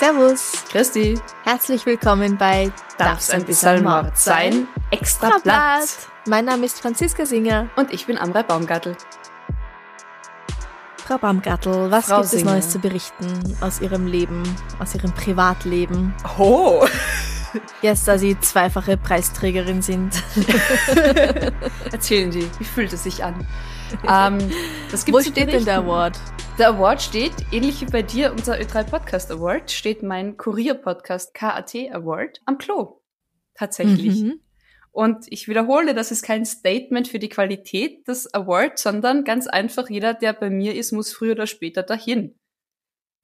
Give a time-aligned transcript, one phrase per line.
[0.00, 4.66] Servus, Christi, herzlich willkommen bei darf's ein bisschen Mord sein?
[4.90, 5.86] Extra Blatt.
[6.26, 7.68] Mein Name ist Franziska Singer.
[7.76, 8.96] Und ich bin Amrei Baumgartl.
[11.04, 12.50] Frau Baumgartl, was Frau gibt es Singer.
[12.52, 14.42] Neues zu berichten aus Ihrem Leben,
[14.80, 16.14] aus Ihrem Privatleben?
[16.36, 16.84] Oh!
[17.82, 20.22] Jetzt, da Sie zweifache Preisträgerin sind.
[21.92, 23.46] Erzählen Sie, wie fühlt es sich an?
[24.08, 24.38] ähm,
[24.90, 25.78] das Wo steht denn der.
[25.78, 26.18] Award?
[26.58, 31.74] Der Award steht, ähnlich wie bei dir, unser Ö3 Podcast Award, steht mein Kurier-Podcast KAT
[31.92, 33.00] Award am Klo.
[33.54, 34.22] Tatsächlich.
[34.22, 34.40] Mhm.
[34.92, 39.90] Und ich wiederhole, das ist kein Statement für die Qualität des Awards, sondern ganz einfach,
[39.90, 42.36] jeder, der bei mir ist, muss früher oder später dahin.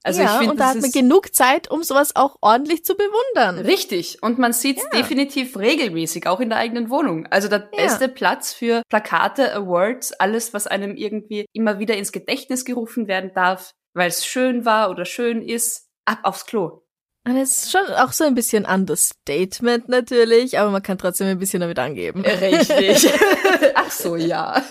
[0.02, 2.94] Also ja, ich finde, und da hat man genug Zeit, um sowas auch ordentlich zu
[2.96, 3.58] bewundern.
[3.58, 4.22] richtig.
[4.22, 4.90] Und man sieht es Ja.
[5.00, 7.26] definitiv regelmäßig, auch in der eigenen Wohnung.
[7.30, 7.84] Also der Ja.
[7.84, 13.32] beste Platz für Plakate, Awards, alles, was einem irgendwie immer wieder ins Gedächtnis gerufen werden
[13.34, 16.82] darf, weil es schön war oder schön ist, ab aufs Klo.
[17.28, 21.38] Und es ist schon auch so ein bisschen Understatement natürlich, aber man kann trotzdem ein
[21.38, 22.22] bisschen damit angeben.
[22.24, 23.12] Richtig.
[23.74, 24.64] Ach so, ja.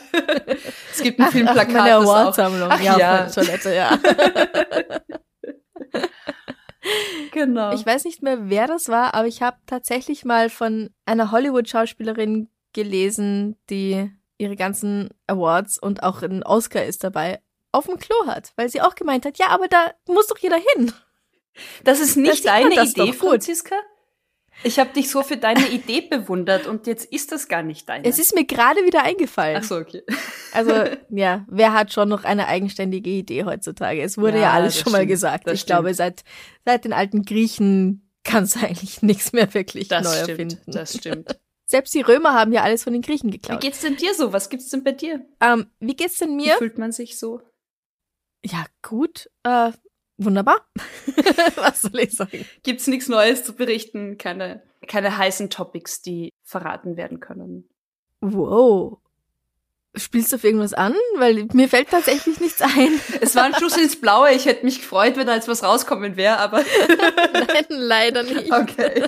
[0.92, 1.72] Es gibt ein Ach, Filmplakat.
[1.72, 2.70] meine das auch- Awardsammlung.
[2.72, 3.26] Ach ja, ja.
[3.30, 4.00] Toilette, ja.
[7.32, 7.74] Genau.
[7.74, 12.50] Ich weiß nicht mehr, wer das war, aber ich habe tatsächlich mal von einer Hollywood-Schauspielerin
[12.74, 17.40] gelesen, die ihre ganzen Awards und auch ein Oscar ist dabei,
[17.72, 20.58] auf dem Klo hat, weil sie auch gemeint hat, ja, aber da muss doch jeder
[20.74, 20.92] hin.
[21.84, 23.44] Das ist nicht man deine das Idee, doch gut.
[24.64, 28.06] Ich habe dich so für deine Idee bewundert und jetzt ist das gar nicht deine.
[28.06, 29.58] Es ist mir gerade wieder eingefallen.
[29.60, 30.04] Ach so, okay.
[30.52, 30.74] Also,
[31.10, 34.02] ja, wer hat schon noch eine eigenständige Idee heutzutage?
[34.02, 35.48] Es wurde ja, Ja, alles schon mal stimmt, gesagt.
[35.48, 36.24] das Ich glaube, seit,
[36.66, 40.72] seit den alten Griechen kann es eigentlich nichts mehr wirklich Das neu stimmt, erfinden.
[40.72, 41.40] das stimmt.
[41.66, 43.62] Selbst die Römer haben ja alles von den Griechen Wie geklaut.
[43.62, 44.34] geht's denn dir so?
[44.34, 45.24] Was gibt's denn bei dir?
[45.40, 46.58] ähm, wie geht's denn Wie mir?
[46.58, 47.42] fühlt man sich so?
[48.44, 49.30] Ja, gut.
[49.44, 49.72] Äh,
[50.20, 50.62] wunderbar.
[51.56, 52.46] Was soll ich sagen?
[52.64, 54.18] Gibt's nichts Neues zu berichten?
[54.18, 57.68] Keine, keine heißen Topics, die verraten werden können.
[58.22, 59.00] Wow.
[59.96, 60.94] Spielst du auf irgendwas an?
[61.18, 63.00] Weil mir fällt tatsächlich nichts ein.
[63.22, 64.32] Es war ein Schuss ins Blaue.
[64.34, 66.60] Ich hätte mich gefreut, wenn da jetzt was rauskommen wäre, aber
[67.34, 68.52] Nein, leider nicht.
[68.52, 69.04] okay.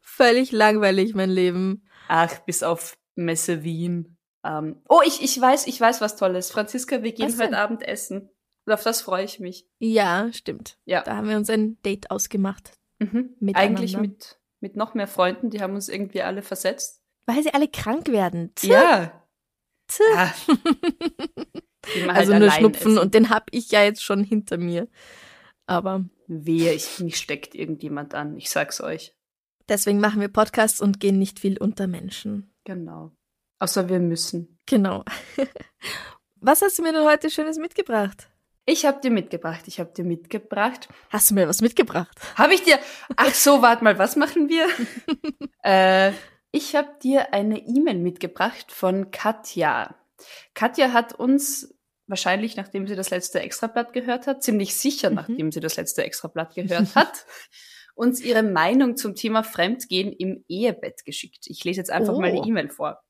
[0.00, 1.84] Völlig langweilig, mein Leben.
[2.08, 4.16] Ach, bis auf Messe Wien.
[4.44, 6.50] Ähm, oh, ich, ich weiß, ich weiß was Tolles.
[6.50, 7.58] Franziska, wir gehen heute?
[7.58, 8.30] Abend essen.
[8.66, 9.66] Und auf das freue ich mich.
[9.78, 10.78] Ja, stimmt.
[10.84, 11.02] Ja.
[11.02, 12.72] Da haben wir uns ein Date ausgemacht.
[12.98, 13.34] Mhm.
[13.54, 17.02] Eigentlich mit, mit noch mehr Freunden, die haben uns irgendwie alle versetzt.
[17.26, 18.52] Weil sie alle krank werden.
[18.54, 19.24] Tch, Ja.
[19.88, 20.00] tch.
[20.16, 20.32] Ah.
[21.82, 22.98] Also halt nur allein Schnupfen essen.
[22.98, 24.86] und den hab ich ja jetzt schon hinter mir.
[25.66, 28.36] Aber Wehe, ich, mich steckt irgendjemand an.
[28.36, 29.16] Ich sag's euch.
[29.68, 32.52] deswegen machen wir Podcasts und gehen nicht viel unter Menschen.
[32.64, 33.12] Genau.
[33.60, 34.58] Außer wir müssen.
[34.66, 35.04] Genau.
[36.36, 38.29] Was hast du mir denn heute Schönes mitgebracht?
[38.70, 39.62] Ich hab dir mitgebracht.
[39.66, 40.88] Ich hab dir mitgebracht.
[41.08, 42.16] Hast du mir was mitgebracht?
[42.36, 42.78] Habe ich dir?
[43.16, 44.68] Ach so, warte mal, was machen wir?
[45.64, 46.12] äh,
[46.52, 49.96] ich habe dir eine E-Mail mitgebracht von Katja.
[50.54, 51.74] Katja hat uns
[52.06, 55.16] wahrscheinlich, nachdem sie das letzte Extrablatt gehört hat, ziemlich sicher, Mhm.
[55.16, 57.26] nachdem sie das letzte Extrablatt gehört hat,
[57.96, 61.46] uns ihre Meinung zum Thema Fremdgehen im Ehebett geschickt.
[61.48, 62.42] Ich lese jetzt einfach mal Oh.
[62.42, 63.02] die E-Mail vor.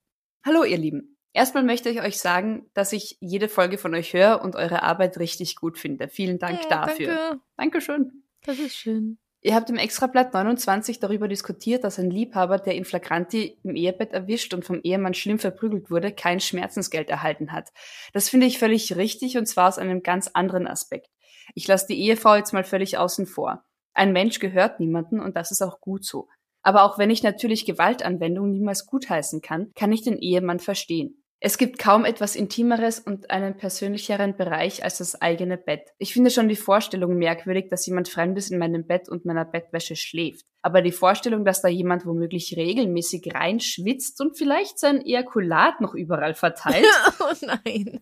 [0.42, 1.18] Hallo, ihr Lieben.
[1.32, 5.18] Erstmal möchte ich euch sagen, dass ich jede Folge von euch höre und eure Arbeit
[5.18, 6.08] richtig gut finde.
[6.08, 7.16] Vielen Dank Ja, dafür.
[7.16, 7.40] Danke.
[7.56, 8.24] Dankeschön.
[8.44, 9.18] Das ist schön.
[9.42, 14.12] Ihr habt im Extrablatt 29 darüber diskutiert, dass ein Liebhaber, der in Flagranti im Ehebett
[14.12, 17.70] erwischt und vom Ehemann schlimm verprügelt wurde, kein Schmerzensgeld erhalten hat.
[18.12, 21.08] Das finde ich völlig richtig und zwar aus einem ganz anderen Aspekt.
[21.54, 23.64] Ich lasse die Ehefrau jetzt mal völlig außen vor.
[23.94, 26.28] Ein Mensch gehört niemanden und das ist auch gut so.
[26.62, 31.19] Aber auch wenn ich natürlich Gewaltanwendung niemals gutheißen kann, kann ich den Ehemann verstehen.
[31.42, 35.88] Es gibt kaum etwas Intimeres und einen persönlicheren Bereich als das eigene Bett.
[35.96, 39.96] Ich finde schon die Vorstellung merkwürdig, dass jemand Fremdes in meinem Bett und meiner Bettwäsche
[39.96, 40.44] schläft.
[40.60, 46.34] Aber die Vorstellung, dass da jemand womöglich regelmäßig reinschwitzt und vielleicht sein Ejakulat noch überall
[46.34, 46.84] verteilt,
[47.20, 48.00] Oh nein.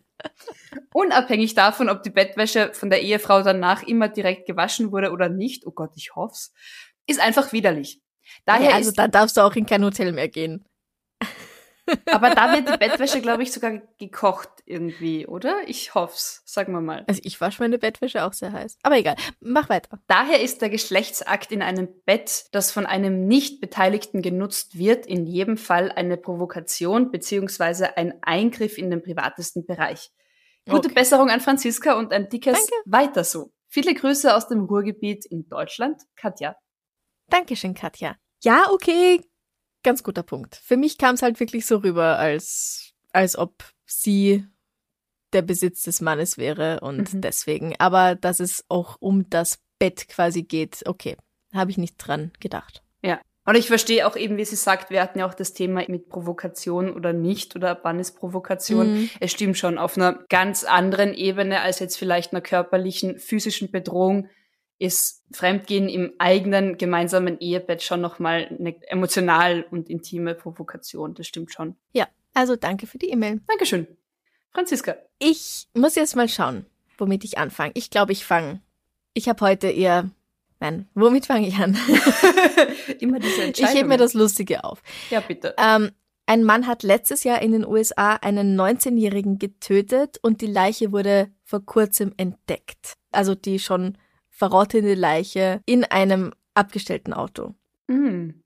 [0.92, 5.64] Unabhängig davon, ob die Bettwäsche von der Ehefrau danach immer direkt gewaschen wurde oder nicht,
[5.64, 6.52] oh Gott, ich hoff's,
[7.06, 8.00] ist einfach widerlich.
[8.46, 10.64] Daher ja, also da darfst du auch in kein Hotel mehr gehen.
[12.10, 15.56] Aber da wird die Bettwäsche, glaube ich, sogar gekocht irgendwie, oder?
[15.66, 17.04] Ich hoff's, sagen wir mal.
[17.06, 18.78] Also ich wasche meine Bettwäsche auch sehr heiß.
[18.82, 19.98] Aber egal, mach weiter.
[20.06, 25.56] Daher ist der Geschlechtsakt in einem Bett, das von einem Nicht-Beteiligten genutzt wird, in jedem
[25.56, 30.10] Fall eine Provokation beziehungsweise ein Eingriff in den privatesten Bereich.
[30.68, 30.94] Gute okay.
[30.94, 32.74] Besserung an Franziska und ein dickes Danke.
[32.84, 33.52] Weiter so.
[33.68, 36.56] Viele Grüße aus dem Ruhrgebiet in Deutschland, Katja.
[37.28, 38.16] Dankeschön, Katja.
[38.42, 39.20] Ja, okay,
[39.82, 40.56] ganz guter Punkt.
[40.56, 44.44] Für mich kam es halt wirklich so rüber, als, als ob sie
[45.32, 47.20] der Besitz des Mannes wäre und mhm.
[47.20, 47.74] deswegen.
[47.78, 51.16] Aber dass es auch um das Bett quasi geht, okay,
[51.52, 52.82] habe ich nicht dran gedacht.
[53.02, 53.20] Ja.
[53.44, 56.10] Und ich verstehe auch eben, wie sie sagt, wir hatten ja auch das Thema mit
[56.10, 58.92] Provokation oder nicht oder wann ist Provokation.
[58.92, 59.10] Mhm.
[59.20, 64.28] Es stimmt schon auf einer ganz anderen Ebene als jetzt vielleicht einer körperlichen, physischen Bedrohung
[64.78, 71.14] ist Fremdgehen im eigenen gemeinsamen Ehebett schon nochmal eine emotional und intime Provokation.
[71.14, 71.76] Das stimmt schon.
[71.92, 73.40] Ja, also danke für die E-Mail.
[73.46, 73.86] Dankeschön.
[74.52, 74.96] Franziska.
[75.18, 76.64] Ich muss jetzt mal schauen,
[76.96, 77.72] womit ich anfange.
[77.74, 78.62] Ich glaube, ich fange.
[79.14, 80.10] Ich habe heute eher.
[80.60, 81.76] Nein, womit fange ich an?
[82.98, 83.72] Immer diese Entscheidung.
[83.72, 84.82] Ich hebe mir das Lustige auf.
[85.10, 85.54] Ja, bitte.
[85.56, 85.90] Ähm,
[86.26, 91.30] ein Mann hat letztes Jahr in den USA einen 19-Jährigen getötet und die Leiche wurde
[91.44, 92.94] vor kurzem entdeckt.
[93.12, 93.96] Also die schon
[94.38, 97.54] verrottende Leiche in einem abgestellten Auto.
[97.88, 98.42] Mhm.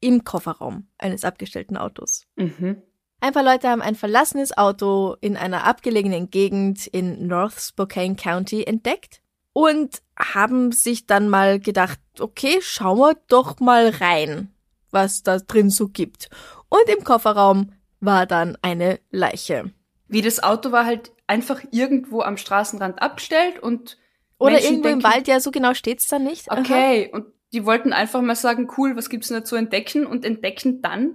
[0.00, 2.22] Im Kofferraum eines abgestellten Autos.
[2.36, 2.82] Mhm.
[3.20, 8.64] Ein paar Leute haben ein verlassenes Auto in einer abgelegenen Gegend in North Spokane County
[8.64, 9.20] entdeckt
[9.52, 14.50] und haben sich dann mal gedacht, okay, schauen wir doch mal rein,
[14.90, 16.30] was da drin so gibt.
[16.70, 19.70] Und im Kofferraum war dann eine Leiche.
[20.08, 23.98] Wie das Auto war halt einfach irgendwo am Straßenrand abgestellt und
[24.38, 26.50] oder Menschen irgendwo denken, im Wald, ja, so genau steht's da nicht.
[26.50, 27.16] Okay, Aha.
[27.16, 30.82] und die wollten einfach mal sagen, cool, was gibt's denn da zu entdecken und entdecken
[30.82, 31.14] dann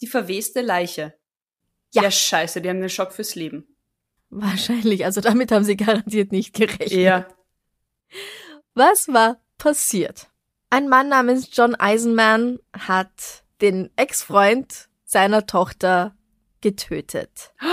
[0.00, 1.14] die verweste Leiche.
[1.92, 2.02] Ja.
[2.02, 3.76] ja, scheiße, die haben den Schock fürs Leben.
[4.30, 6.92] Wahrscheinlich, also damit haben sie garantiert nicht gerechnet.
[6.92, 7.28] Ja.
[8.74, 10.28] Was war passiert?
[10.70, 16.16] Ein Mann namens John Eisenman hat den Ex-Freund seiner Tochter
[16.60, 17.52] getötet.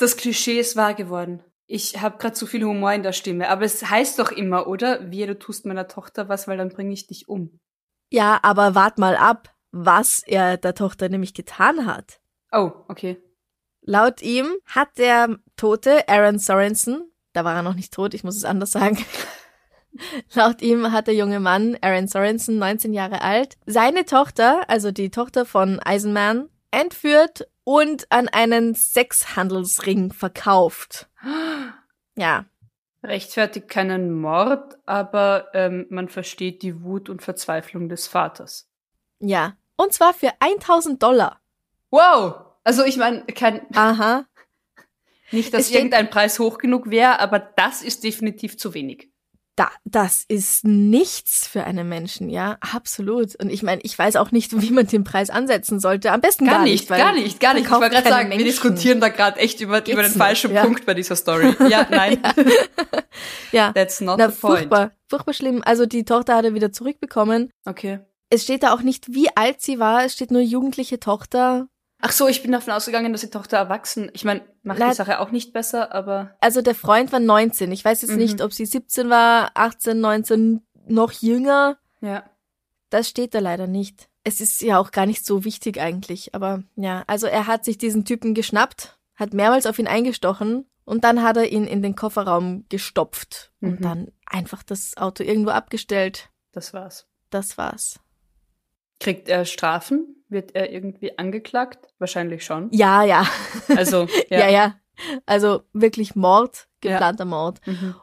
[0.00, 1.42] Das Klischee ist wahr geworden.
[1.70, 5.10] Ich habe gerade zu viel Humor in der Stimme, aber es heißt doch immer, oder?
[5.10, 7.60] Wie du tust meiner Tochter was, weil dann bringe ich dich um.
[8.10, 12.20] Ja, aber wart mal ab, was er der Tochter nämlich getan hat.
[12.52, 13.22] Oh, okay.
[13.82, 18.36] Laut ihm hat der Tote, Aaron Sorensen, da war er noch nicht tot, ich muss
[18.36, 19.04] es anders sagen.
[20.34, 25.10] Laut ihm hat der junge Mann, Aaron Sorensen, 19 Jahre alt, seine Tochter, also die
[25.10, 31.06] Tochter von Eisenman, entführt und an einen Sexhandelsring verkauft.
[32.16, 32.46] Ja.
[33.02, 38.70] Rechtfertigt keinen Mord, aber ähm, man versteht die Wut und Verzweiflung des Vaters.
[39.20, 39.58] Ja.
[39.76, 41.42] Und zwar für 1000 Dollar.
[41.90, 42.36] Wow!
[42.64, 43.66] Also ich meine, kein.
[43.76, 44.24] Aha.
[45.30, 49.10] Nicht, dass irgendein Preis hoch genug wäre, aber das ist definitiv zu wenig
[49.58, 53.34] da, das ist nichts für einen Menschen, ja, absolut.
[53.36, 56.12] Und ich meine, ich weiß auch nicht, wie man den Preis ansetzen sollte.
[56.12, 57.64] Am besten gar, gar nicht, gar nicht, gar nicht.
[57.64, 58.44] Ich wollte gerade sagen, Menschen.
[58.44, 60.62] wir diskutieren da gerade echt über, über den falschen ja.
[60.62, 61.56] Punkt bei dieser Story.
[61.68, 62.20] Ja, nein.
[62.22, 62.34] ja.
[63.52, 63.72] ja.
[63.72, 64.58] That's not Na, the point.
[64.58, 65.62] Furchtbar, furchtbar schlimm.
[65.64, 67.50] Also die Tochter hat er wieder zurückbekommen.
[67.64, 67.98] Okay.
[68.30, 70.04] Es steht da auch nicht, wie alt sie war.
[70.04, 71.66] Es steht nur jugendliche Tochter.
[72.00, 74.10] Ach so, ich bin davon ausgegangen, dass die Tochter erwachsen.
[74.12, 76.36] Ich meine, macht Na, die Sache auch nicht besser, aber.
[76.40, 77.72] Also der Freund war 19.
[77.72, 78.18] Ich weiß jetzt mhm.
[78.18, 81.78] nicht, ob sie 17 war, 18, 19, noch jünger.
[82.00, 82.24] Ja.
[82.90, 84.08] Das steht da leider nicht.
[84.22, 87.78] Es ist ja auch gar nicht so wichtig eigentlich, aber ja, also er hat sich
[87.78, 91.96] diesen Typen geschnappt, hat mehrmals auf ihn eingestochen und dann hat er ihn in den
[91.96, 93.68] Kofferraum gestopft mhm.
[93.70, 96.30] und dann einfach das Auto irgendwo abgestellt.
[96.52, 97.06] Das war's.
[97.30, 98.00] Das war's.
[99.00, 100.16] Kriegt er Strafen?
[100.28, 101.88] Wird er irgendwie angeklagt?
[101.98, 102.68] Wahrscheinlich schon.
[102.72, 103.26] Ja, ja.
[103.68, 104.40] Also, ja.
[104.40, 104.74] ja, ja.
[105.26, 107.30] Also wirklich Mord, geplanter ja.
[107.30, 107.66] Mord.
[107.66, 107.94] Mhm.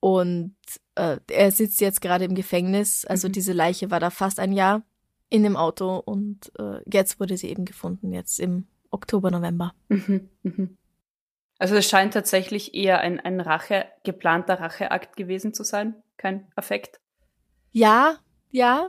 [0.00, 0.56] Und
[0.94, 3.04] äh, er sitzt jetzt gerade im Gefängnis.
[3.04, 3.32] Also mhm.
[3.32, 4.82] diese Leiche war da fast ein Jahr
[5.30, 9.74] in dem Auto und äh, jetzt wurde sie eben gefunden, jetzt im Oktober, November.
[9.88, 10.30] Mhm.
[10.42, 10.78] Mhm.
[11.58, 17.00] Also es scheint tatsächlich eher ein, ein Rache, geplanter Racheakt gewesen zu sein, kein Affekt.
[17.72, 18.16] Ja,
[18.50, 18.88] ja,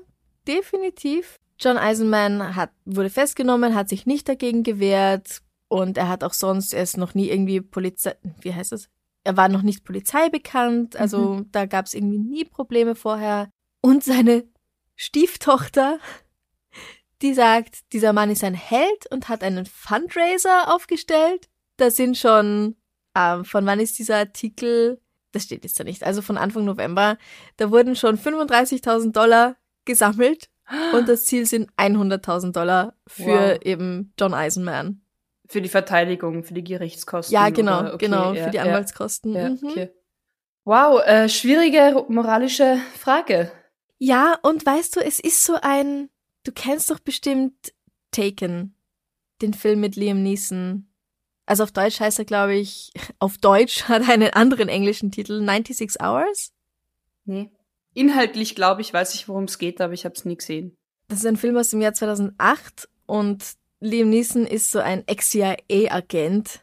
[0.50, 1.40] definitiv.
[1.60, 6.74] John Eisenman hat, wurde festgenommen, hat sich nicht dagegen gewehrt und er hat auch sonst,
[6.74, 8.90] er ist noch nie irgendwie Polizei, wie heißt das?
[9.24, 11.52] Er war noch nicht Polizei bekannt, also mhm.
[11.52, 13.50] da gab es irgendwie nie Probleme vorher.
[13.82, 14.46] Und seine
[14.96, 16.00] Stieftochter,
[17.22, 21.50] die sagt, dieser Mann ist ein Held und hat einen Fundraiser aufgestellt.
[21.78, 22.76] Da sind schon
[23.16, 25.02] Ähm, von wann ist dieser Artikel?
[25.32, 26.04] Das steht jetzt da nicht.
[26.04, 27.18] Also von Anfang November.
[27.58, 29.56] Da wurden schon 35.000 Dollar
[29.86, 30.50] gesammelt
[30.94, 33.60] und das Ziel sind 100.000 Dollar für Wow.
[33.64, 35.02] eben John Eisenman.
[35.48, 37.34] Für die Verteidigung, für die Gerichtskosten.
[37.34, 37.94] Ja, genau?
[37.94, 39.34] Okay, genau, ja, für die Anwaltskosten.
[39.34, 39.60] Ja, Mhm.
[39.64, 39.90] okay.
[40.66, 43.52] Wow, äh, schwierige moralische Frage.
[43.98, 46.10] Ja, und weißt du, es ist so ein,
[46.44, 47.74] du kennst doch bestimmt
[48.12, 48.76] Taken,
[49.42, 50.86] den Film mit Liam Neeson.
[51.48, 55.44] Also auf Deutsch heißt er, glaube ich, auf Deutsch hat er einen anderen englischen Titel,
[55.44, 56.52] 96 Hours.
[57.26, 57.50] Nee.
[57.94, 60.76] Inhaltlich, glaube ich, weiß ich, worum es geht, aber ich habe es nie gesehen.
[61.08, 63.44] Das ist ein Film aus dem Jahr 2008 und
[63.80, 66.62] Liam Neeson ist so ein Ex-CIA-Agent,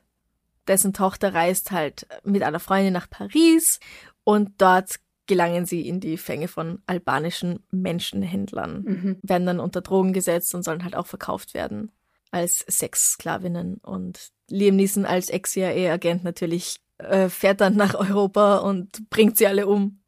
[0.68, 3.80] dessen Tochter reist halt mit einer Freundin nach Paris
[4.24, 9.16] und dort gelangen sie in die Fänge von albanischen Menschenhändlern, Mhm.
[9.22, 11.90] werden dann unter Drogen gesetzt und sollen halt auch verkauft werden
[12.30, 13.78] als Sexsklavinnen.
[13.78, 19.66] Und Liam Neeson als Ex-CIA-Agent natürlich äh, fährt dann nach Europa und bringt sie alle
[19.66, 20.00] um.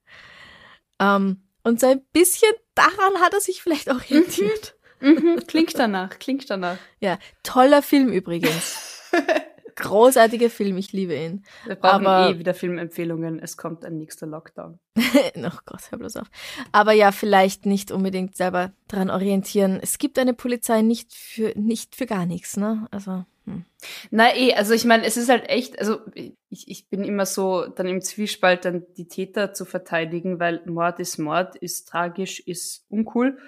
[0.98, 4.76] Ähm, und so ein bisschen daran hat er sich vielleicht orientiert.
[5.00, 5.40] Mhm.
[5.46, 6.78] Klingt danach, klingt danach.
[7.00, 9.10] Ja, toller Film übrigens.
[9.76, 11.44] Großartiger Film, ich liebe ihn.
[11.64, 13.38] Wir brauchen Aber- eh wieder Filmempfehlungen.
[13.38, 14.80] Es kommt ein nächster Lockdown.
[14.96, 16.26] oh Gott, hör bloß auf.
[16.72, 19.78] Aber ja, vielleicht nicht unbedingt selber dran orientieren.
[19.80, 22.88] Es gibt eine Polizei nicht für, nicht für gar nichts, ne?
[22.90, 23.64] Also, hm.
[24.10, 27.66] Na eh, also ich meine, es ist halt echt, also ich, ich bin immer so
[27.66, 32.84] dann im Zwiespalt, dann die Täter zu verteidigen, weil Mord ist Mord, ist tragisch, ist
[32.88, 33.38] uncool.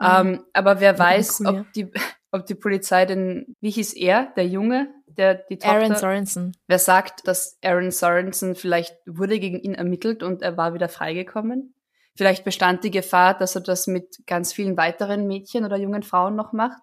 [0.00, 0.06] Mhm.
[0.06, 1.60] Ähm, aber wer Ja, weiß, uncool, ja.
[1.60, 1.92] ob die,
[2.32, 6.56] ob die Polizei denn, wie hieß er, der Junge, der die Tochter, Aaron Sorensen.
[6.66, 11.74] wer sagt, dass Aaron Sorensen vielleicht wurde gegen ihn ermittelt und er war wieder freigekommen?
[12.14, 16.36] Vielleicht bestand die Gefahr, dass er das mit ganz vielen weiteren Mädchen oder jungen Frauen
[16.36, 16.82] noch macht?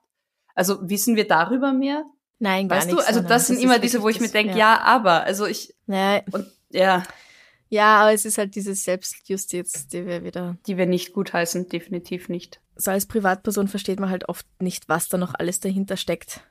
[0.56, 2.04] Also wissen wir darüber mehr?
[2.40, 4.58] Nein, gar Weißt du, also das sind ist immer diese, wo ich mir das- denke,
[4.58, 4.80] ja.
[4.82, 6.22] aber, also ich, ja.
[6.32, 7.04] und ja,
[7.72, 10.58] Ja, aber es ist halt diese Selbstjustiz, die wir wieder.
[10.66, 12.62] die wir nicht gutheißen, definitiv nicht.
[12.76, 16.42] So als Privatperson versteht man halt oft nicht, was da noch alles dahinter steckt.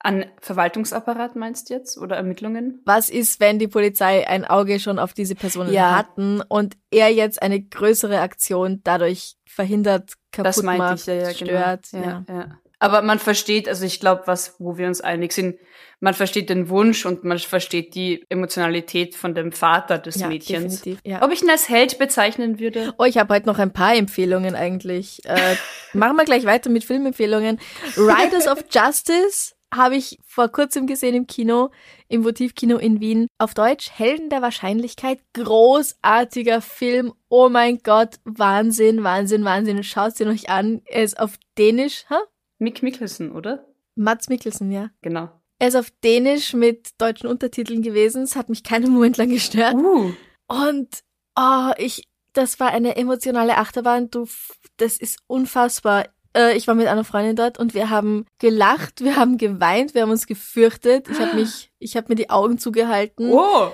[0.00, 2.80] An Verwaltungsapparat meinst du jetzt oder Ermittlungen?
[2.84, 5.96] Was ist, wenn die Polizei ein Auge schon auf diese Personen Ja.
[5.96, 11.14] hatten und er jetzt eine größere Aktion dadurch verhindert, kaputt Das meinte macht, ich ja,
[11.14, 11.88] ja, stört?
[11.90, 12.04] genau.
[12.04, 12.24] Ja.
[12.28, 12.58] Ja, ja.
[12.80, 15.58] Aber man versteht, also ich glaube, was, wo wir uns einig sind,
[16.00, 20.80] man versteht den Wunsch und man versteht die Emotionalität von dem Vater des Ja, Mädchens.
[20.82, 21.00] definitiv.
[21.04, 21.22] Ja.
[21.22, 22.94] Ob ich ihn als Held bezeichnen würde?
[22.98, 25.20] Oh, ich habe heute noch ein paar Empfehlungen eigentlich.
[25.24, 25.56] Äh,
[25.92, 27.58] machen wir gleich weiter mit Filmempfehlungen.
[27.96, 31.70] Riders of Justice habe ich vor kurzem gesehen im Kino,
[32.06, 33.26] im Votivkino in Wien.
[33.38, 35.18] Auf Deutsch Helden der Wahrscheinlichkeit.
[35.34, 37.12] Großartiger Film.
[37.28, 39.82] Oh mein Gott, Wahnsinn, Wahnsinn, Wahnsinn.
[39.82, 40.80] Schaut ihn euch an.
[40.86, 42.20] Er ist auf Dänisch, ha?
[42.58, 43.66] Mick Mickelson, oder?
[43.94, 44.90] Mats Mikkelsen, ja.
[45.02, 45.28] Genau.
[45.58, 48.22] Er ist auf Dänisch mit deutschen Untertiteln gewesen.
[48.22, 49.74] Es hat mich keinen Moment lang gestört.
[49.74, 50.12] Uh,
[50.46, 50.88] Und
[51.36, 54.10] oh, ich, das war eine emotionale Achterbahn.
[54.10, 54.28] Du,
[54.76, 56.06] das ist unfassbar.
[56.36, 60.02] Äh, ich war mit einer Freundin dort und wir haben gelacht, wir haben geweint, wir
[60.02, 61.08] haben uns gefürchtet.
[61.08, 63.30] Ich habe mich, ich habe mir die Augen zugehalten.
[63.32, 63.72] oh.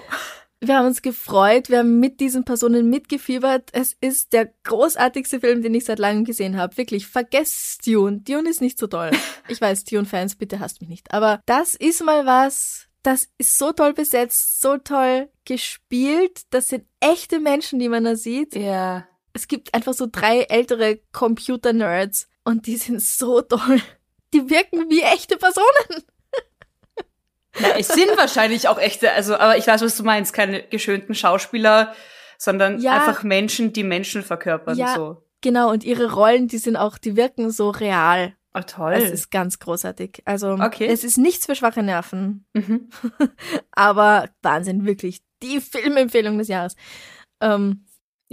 [0.66, 3.68] Wir haben uns gefreut, wir haben mit diesen Personen mitgefiebert.
[3.72, 6.76] Es ist der großartigste Film, den ich seit langem gesehen habe.
[6.78, 8.20] Wirklich, vergesst Dune.
[8.20, 9.10] Dune ist nicht so toll.
[9.46, 11.12] Ich weiß, Dune-Fans, bitte hasst mich nicht.
[11.12, 16.44] Aber das ist mal was, das ist so toll besetzt, so toll gespielt.
[16.48, 18.56] Das sind echte Menschen, die man da sieht.
[18.56, 19.06] Ja.
[19.34, 23.82] Es gibt einfach so drei ältere Computer-Nerds und die sind so toll.
[24.32, 26.04] Die wirken wie echte Personen.
[27.58, 31.14] Ja, es sind wahrscheinlich auch echte, also, aber ich weiß, was du meinst, keine geschönten
[31.14, 31.94] Schauspieler,
[32.38, 32.94] sondern Ja.
[32.94, 34.94] einfach Menschen, die Menschen verkörpern, Ja.
[34.94, 35.22] so.
[35.40, 38.34] Genau, und ihre Rollen, die sind auch, die wirken so real.
[38.54, 38.92] Oh, toll.
[38.94, 40.22] Es ist ganz großartig.
[40.24, 40.86] Also, Okay.
[40.86, 42.88] es ist nichts für schwache Nerven, mhm.
[43.72, 45.22] aber Wahnsinn, wirklich.
[45.42, 46.76] Die Filmempfehlung des Jahres.
[47.40, 47.84] Ähm,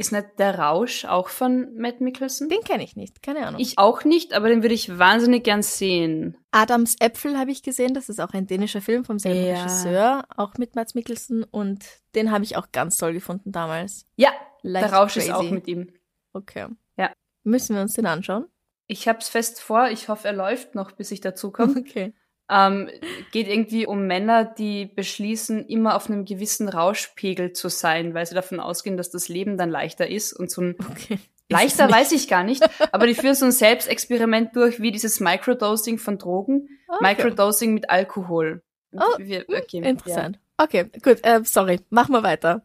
[0.01, 2.49] Ist nicht der Rausch auch von Matt Mickelson?
[2.49, 3.61] den kenne ich nicht, keine Ahnung.
[3.61, 6.35] Ich auch nicht, aber den würde ich wahnsinnig gern sehen.
[6.51, 9.61] Adams Äpfel habe ich gesehen, das ist auch ein dänischer Film vom selben Ja.
[9.61, 14.05] Regisseur, auch mit Mats Mikkelsen und den habe ich auch ganz toll gefunden damals.
[14.17, 14.31] Ja,
[14.63, 15.33] Leicht der Rausch ist crazy.
[15.47, 15.91] auch mit ihm.
[16.33, 16.67] Okay.
[16.97, 17.11] Ja.
[17.43, 18.45] Müssen wir uns den anschauen?
[18.87, 21.75] Ich hab's fest vor, ich hoffe, er läuft noch, bis ich dazu komme.
[21.79, 22.13] Okay.
[22.51, 22.89] Ähm,
[23.31, 28.35] geht irgendwie um Männer, die beschließen, immer auf einem gewissen Rauschpegel zu sein, weil sie
[28.35, 31.19] davon ausgehen, dass das Leben dann leichter ist und so ein Okay.
[31.49, 35.97] Leichter weiß ich gar nicht, aber die führen so ein Selbstexperiment durch, wie dieses Microdosing
[35.97, 36.69] von Drogen.
[36.87, 37.03] Okay.
[37.03, 38.63] Microdosing mit Alkohol.
[38.93, 40.39] Oh, Wir- okay, Interessant.
[40.57, 41.17] Okay, gut.
[41.23, 42.49] Äh, sorry, machen wir weiter.
[42.49, 42.61] Ja.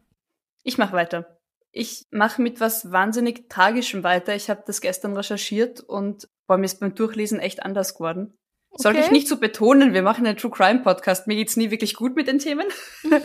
[0.63, 1.37] Ich mache weiter.
[1.71, 4.35] Ich mache mit was wahnsinnig Tragischem weiter.
[4.35, 8.36] Ich habe das gestern recherchiert und boah, mir ist beim Durchlesen echt anders geworden.
[8.77, 9.07] Sollte Okay.
[9.07, 11.27] ich nicht so betonen, wir machen einen True Crime Podcast.
[11.27, 12.67] Mir geht's nie wirklich gut mit den Themen.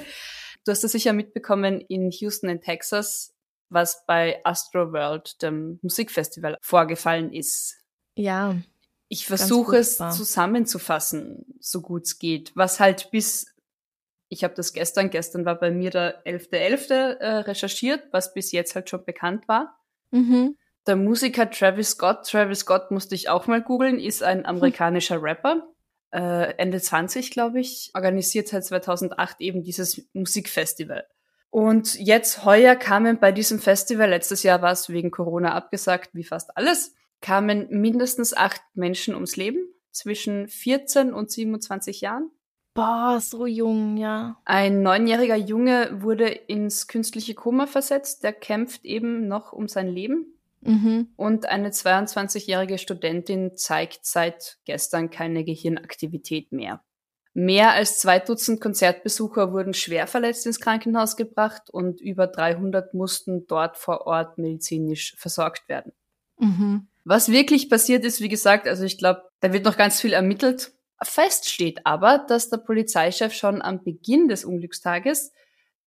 [0.64, 3.34] Du hast das sicher mitbekommen in Houston in Texas,
[3.68, 7.78] was bei Astro World, dem Musikfestival, vorgefallen ist.
[8.14, 8.54] Ja.
[9.08, 13.52] Ich versuche es zusammenzufassen, so gut es geht, was halt bis
[14.28, 16.88] ich habe das gestern, gestern war bei mir der 11.11.
[16.88, 19.78] .11., äh, recherchiert, was bis jetzt halt schon bekannt war.
[20.10, 20.56] Mhm.
[20.86, 25.22] Der Musiker Travis Scott, Travis Scott musste ich auch mal googeln, ist ein amerikanischer.
[25.22, 25.62] Rapper,
[26.12, 31.06] äh, Ende 20, glaube ich, organisiert seit 2008 eben dieses Musikfestival.
[31.50, 36.24] Und jetzt heuer kamen bei diesem Festival, letztes Jahr war es wegen Corona abgesagt, wie
[36.24, 42.30] fast alles, kamen mindestens acht Menschen ums Leben zwischen 14 und 27 Jahren.
[42.74, 44.40] Boah, so jung, ja.
[44.46, 48.24] Ein neunjähriger Junge wurde ins künstliche Koma versetzt.
[48.24, 50.38] Der kämpft eben noch um sein Leben.
[50.62, 51.08] Mhm.
[51.16, 56.82] Und eine 22-jährige Studentin zeigt seit gestern keine Gehirnaktivität mehr.
[57.34, 63.46] Mehr als zwei Dutzend Konzertbesucher wurden schwer verletzt ins Krankenhaus gebracht und über 300 mussten
[63.46, 65.92] dort vor Ort medizinisch versorgt werden.
[66.38, 66.88] Mhm.
[67.04, 70.72] Was wirklich passiert ist, wie gesagt, also ich glaube, da wird noch ganz viel ermittelt.
[71.02, 75.32] Fest steht aber, dass der Polizeichef schon am Beginn des Unglückstages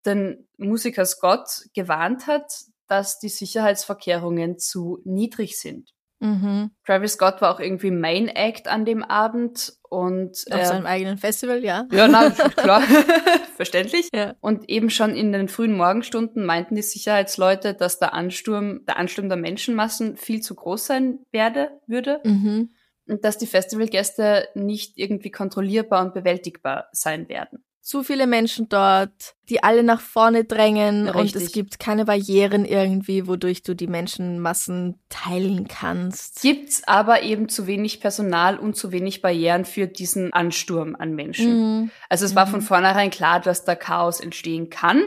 [0.04, 2.52] den Musiker Scott gewarnt hat,
[2.88, 5.90] dass die Sicherheitsvorkehrungen zu niedrig sind.
[6.18, 6.70] Mhm.
[6.86, 11.18] Travis Scott war auch irgendwie Main Act an dem Abend und auf äh, seinem eigenen
[11.18, 11.86] Festival, ja.
[11.92, 12.80] Ja, na, klar,
[13.56, 14.08] verständlich.
[14.14, 14.34] Ja.
[14.40, 19.28] Und eben schon in den frühen Morgenstunden meinten die Sicherheitsleute, dass der Ansturm, der Ansturm
[19.28, 22.20] der Menschenmassen viel zu groß sein werde, würde.
[22.24, 22.70] Mhm
[23.08, 27.64] und dass die Festivalgäste nicht irgendwie kontrollierbar und bewältigbar sein werden.
[27.86, 31.20] Zu viele Menschen dort, die alle nach vorne drängen Richtig.
[31.20, 36.42] und es gibt keine Barrieren irgendwie, wodurch du die Menschenmassen teilen kannst.
[36.42, 41.82] Gibt's aber eben zu wenig Personal und zu wenig Barrieren für diesen Ansturm an Menschen.
[41.82, 41.90] Mhm.
[42.08, 42.64] Also es war von mhm.
[42.64, 45.04] vornherein klar, dass da Chaos entstehen kann.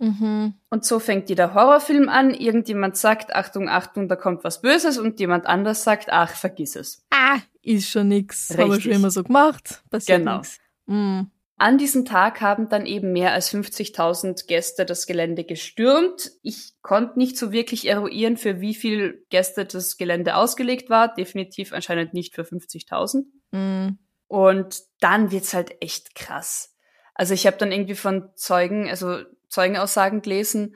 [0.00, 0.54] Mhm.
[0.70, 2.32] Und so fängt jeder Horrorfilm an.
[2.32, 7.04] Irgendjemand sagt, Achtung, Achtung, da kommt was Böses und jemand anders sagt, ach, vergiss es.
[7.10, 8.48] Ah, ist schon nix.
[8.48, 8.64] Richtig.
[8.64, 9.82] Haben wir schon immer so gemacht.
[9.90, 10.38] Passiert genau.
[10.38, 10.58] nix.
[10.86, 11.30] Mhm.
[11.58, 16.30] An diesem Tag haben dann eben mehr als 50.000 Gäste das Gelände gestürmt.
[16.42, 21.14] Ich konnte nicht so wirklich eruieren, für wie viel Gäste das Gelände ausgelegt war.
[21.14, 23.24] Definitiv anscheinend nicht für 50.000.
[23.52, 23.98] Mhm.
[24.28, 26.74] Und dann wird's halt echt krass.
[27.14, 30.74] Also ich habe dann irgendwie von Zeugen, also Zeugenaussagen gelesen,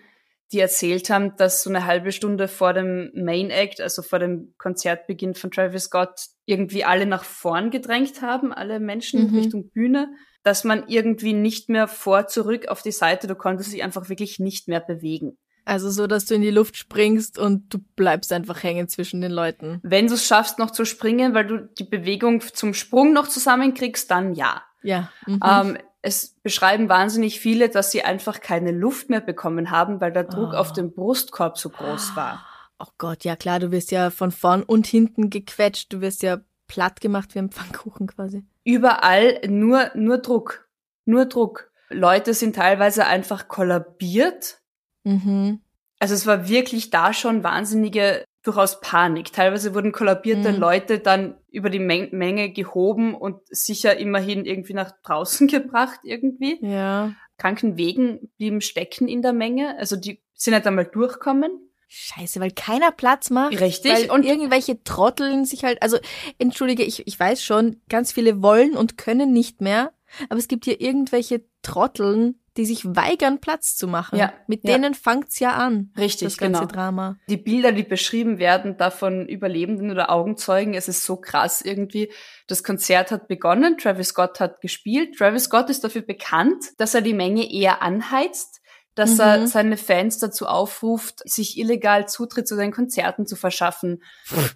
[0.52, 4.54] die erzählt haben, dass so eine halbe Stunde vor dem Main Act, also vor dem
[4.56, 9.38] Konzertbeginn von Travis Scott, irgendwie alle nach vorn gedrängt haben, alle Menschen mhm.
[9.38, 10.08] Richtung Bühne,
[10.42, 14.38] dass man irgendwie nicht mehr vor, zurück auf die Seite, du konntest dich einfach wirklich
[14.38, 15.36] nicht mehr bewegen.
[15.64, 19.30] Also so, dass du in die Luft springst und du bleibst einfach hängen zwischen den
[19.30, 19.78] Leuten.
[19.82, 24.10] Wenn du es schaffst, noch zu springen, weil du die Bewegung zum Sprung noch zusammenkriegst,
[24.10, 24.62] dann ja.
[24.82, 25.10] Ja.
[25.26, 25.40] Mhm.
[25.44, 30.24] Ähm, es beschreiben wahnsinnig viele, dass sie einfach keine Luft mehr bekommen haben, weil der
[30.24, 30.56] Druck oh.
[30.56, 32.44] auf dem Brustkorb so groß war.
[32.78, 36.38] Oh Gott, ja klar, du wirst ja von vorn und hinten gequetscht, du wirst ja
[36.70, 38.44] platt gemacht wie ein Pfannkuchen quasi.
[38.62, 40.68] Überall nur, nur Druck.
[41.04, 41.72] Nur Druck.
[41.88, 44.60] Leute sind teilweise einfach kollabiert.
[45.02, 45.62] Mhm.
[45.98, 49.32] Also es war wirklich da schon wahnsinnige durchaus Panik.
[49.32, 50.60] Teilweise wurden kollabierte mhm.
[50.60, 56.64] Leute dann über die Men Menge gehoben und sicher immerhin irgendwie nach draußen gebracht irgendwie.
[56.64, 57.14] Ja.
[57.36, 59.76] Krankenwegen blieben stecken in der Menge.
[59.76, 61.50] Also die sind halt einmal durchkommen.
[61.92, 63.60] Scheiße, weil keiner Platz macht.
[63.60, 64.12] Richtig.
[64.12, 65.98] Und irgendwelche Trotteln sich halt, also
[66.38, 69.92] entschuldige, ich, ich weiß schon, ganz viele wollen und können nicht mehr,
[70.28, 74.20] aber es gibt hier irgendwelche Trotteln, die sich weigern, Platz zu machen.
[74.20, 74.74] Ja, Mit ja.
[74.74, 75.92] denen fangt's ja an.
[75.98, 76.72] Richtig, das ganze genau.
[76.72, 77.16] Drama.
[77.28, 82.12] Die Bilder, die beschrieben werden, davon Überlebenden oder Augenzeugen, es ist so krass irgendwie.
[82.46, 85.16] Das Konzert hat begonnen, Travis Scott hat gespielt.
[85.16, 88.59] Travis Scott ist dafür bekannt, dass er die Menge eher anheizt
[88.94, 89.20] dass mhm.
[89.20, 94.02] er seine Fans dazu aufruft, sich illegal Zutritt zu seinen Konzerten zu verschaffen,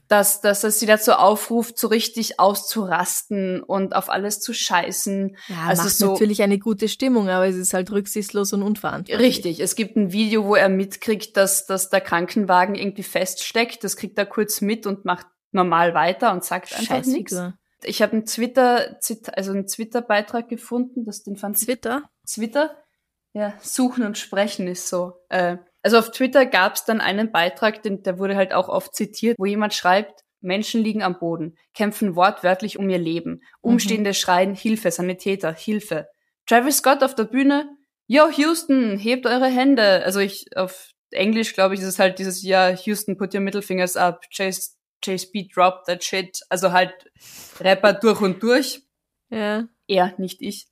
[0.09, 5.37] dass, dass er sie dazu aufruft, so richtig auszurasten und auf alles zu scheißen.
[5.49, 9.19] Ja, also macht so, natürlich eine gute Stimmung, aber es ist halt rücksichtslos und unverantwortlich.
[9.19, 13.97] Richtig, es gibt ein Video, wo er mitkriegt, dass, dass der Krankenwagen irgendwie feststeckt, das
[13.97, 17.37] kriegt er kurz mit und macht normal weiter und sagt einfach nichts.
[17.85, 18.99] Ich habe einen Twitter,
[19.35, 22.03] also einen Twitter-Beitrag gefunden, das den fand Twitter?
[22.27, 22.84] Twitter
[23.35, 25.13] ja, suchen und sprechen ist so.
[25.29, 28.95] Äh, also auf Twitter gab es dann einen Beitrag, den, der wurde halt auch oft
[28.95, 33.43] zitiert, wo jemand schreibt, Menschen liegen am Boden, kämpfen wortwörtlich um ihr Leben.
[33.61, 34.15] Umstehende mhm.
[34.15, 36.07] schreien, Hilfe, Sanitäter, Hilfe.
[36.47, 37.69] Travis Scott auf der Bühne,
[38.07, 40.05] Yo, Houston, hebt eure Hände.
[40.05, 43.63] Also ich, auf Englisch, glaube ich, ist es halt dieses, ja, Houston, put your middle
[43.63, 46.41] fingers up, Chase, Chase B, drop that shit.
[46.51, 46.93] Also halt
[47.61, 48.83] Rapper durch und durch.
[49.31, 49.67] Ja.
[49.87, 50.67] Er, nicht ich.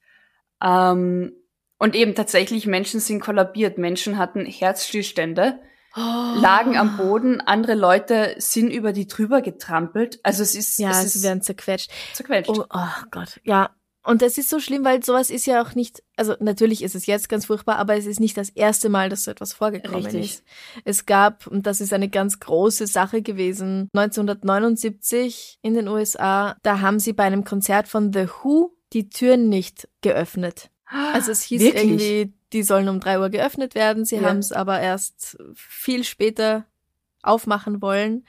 [0.62, 1.41] Ähm,
[1.82, 3.76] Und eben tatsächlich, Menschen sind kollabiert.
[3.76, 5.58] Menschen hatten Herzstillstände,
[5.96, 6.00] oh.
[6.00, 10.20] lagen am Boden, andere Leute sind über die drüber getrampelt.
[10.22, 10.78] Also es ist.
[10.78, 11.90] Ja, es sie ist werden zerquetscht.
[12.12, 12.50] Zerquetscht.
[12.50, 13.70] Oh, oh Gott, ja.
[14.04, 17.06] Und das ist so schlimm, weil sowas ist ja auch nicht, also natürlich ist es
[17.06, 20.24] jetzt ganz furchtbar, aber es ist nicht das erste Mal, dass so etwas vorgekommen Richtig.
[20.24, 20.44] ist.
[20.84, 26.80] Es gab, und das ist eine ganz große Sache gewesen, 1979 in den USA, da
[26.80, 30.71] haben sie bei einem Konzert von The Who die Türen nicht geöffnet.
[30.92, 31.84] Also es hieß Wirklich?
[31.84, 34.04] irgendwie, die sollen um drei Uhr geöffnet werden.
[34.04, 34.22] Sie Ja.
[34.24, 36.66] haben es aber erst viel später
[37.22, 38.26] aufmachen wollen.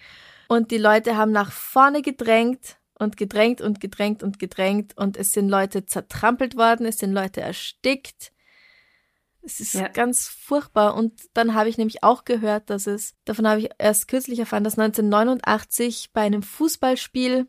[0.47, 5.31] Und die Leute haben nach vorne gedrängt und gedrängt und gedrängt und gedrängt und es
[5.31, 8.31] sind Leute zertrampelt worden, es sind Leute erstickt.
[9.41, 9.87] Es ist Ja.
[9.89, 10.95] ganz furchtbar.
[10.95, 14.63] Und dann habe ich nämlich auch gehört, dass es, davon habe ich erst kürzlich erfahren,
[14.63, 17.47] dass 1989 bei einem Fußballspiel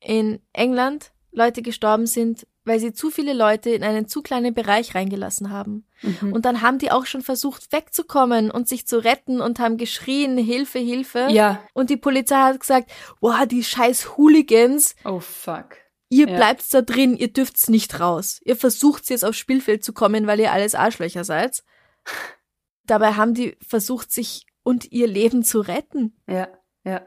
[0.00, 4.94] in England Leute gestorben sind, weil sie zu viele Leute in einen zu kleinen Bereich
[4.94, 5.86] reingelassen haben.
[6.02, 6.32] Mhm.
[6.32, 10.38] Und dann haben die auch schon versucht wegzukommen und sich zu retten und haben geschrien,
[10.38, 11.26] Hilfe, Hilfe.
[11.30, 11.60] ja.
[11.72, 15.76] Und die Polizei hat gesagt, wow, die scheiß Hooligans, Oh fuck.
[16.08, 16.36] ihr Ja.
[16.36, 18.40] bleibt da drin, ihr dürft's nicht raus.
[18.44, 21.64] Ihr versucht jetzt aufs Spielfeld zu kommen, weil ihr alles Arschlöcher seid.
[22.84, 26.16] Dabei haben die versucht, sich und ihr Leben zu retten.
[26.26, 26.48] Ja.
[26.84, 27.02] Ja.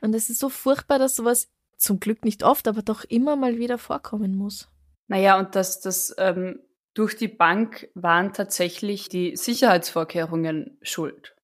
[0.00, 1.48] Und es ist so furchtbar, dass sowas
[1.80, 4.68] zum Glück nicht oft, aber doch immer mal wieder vorkommen muss.
[5.08, 6.60] Naja, und dass das ähm,
[6.94, 11.34] durch die Bank waren tatsächlich die Sicherheitsvorkehrungen schuld.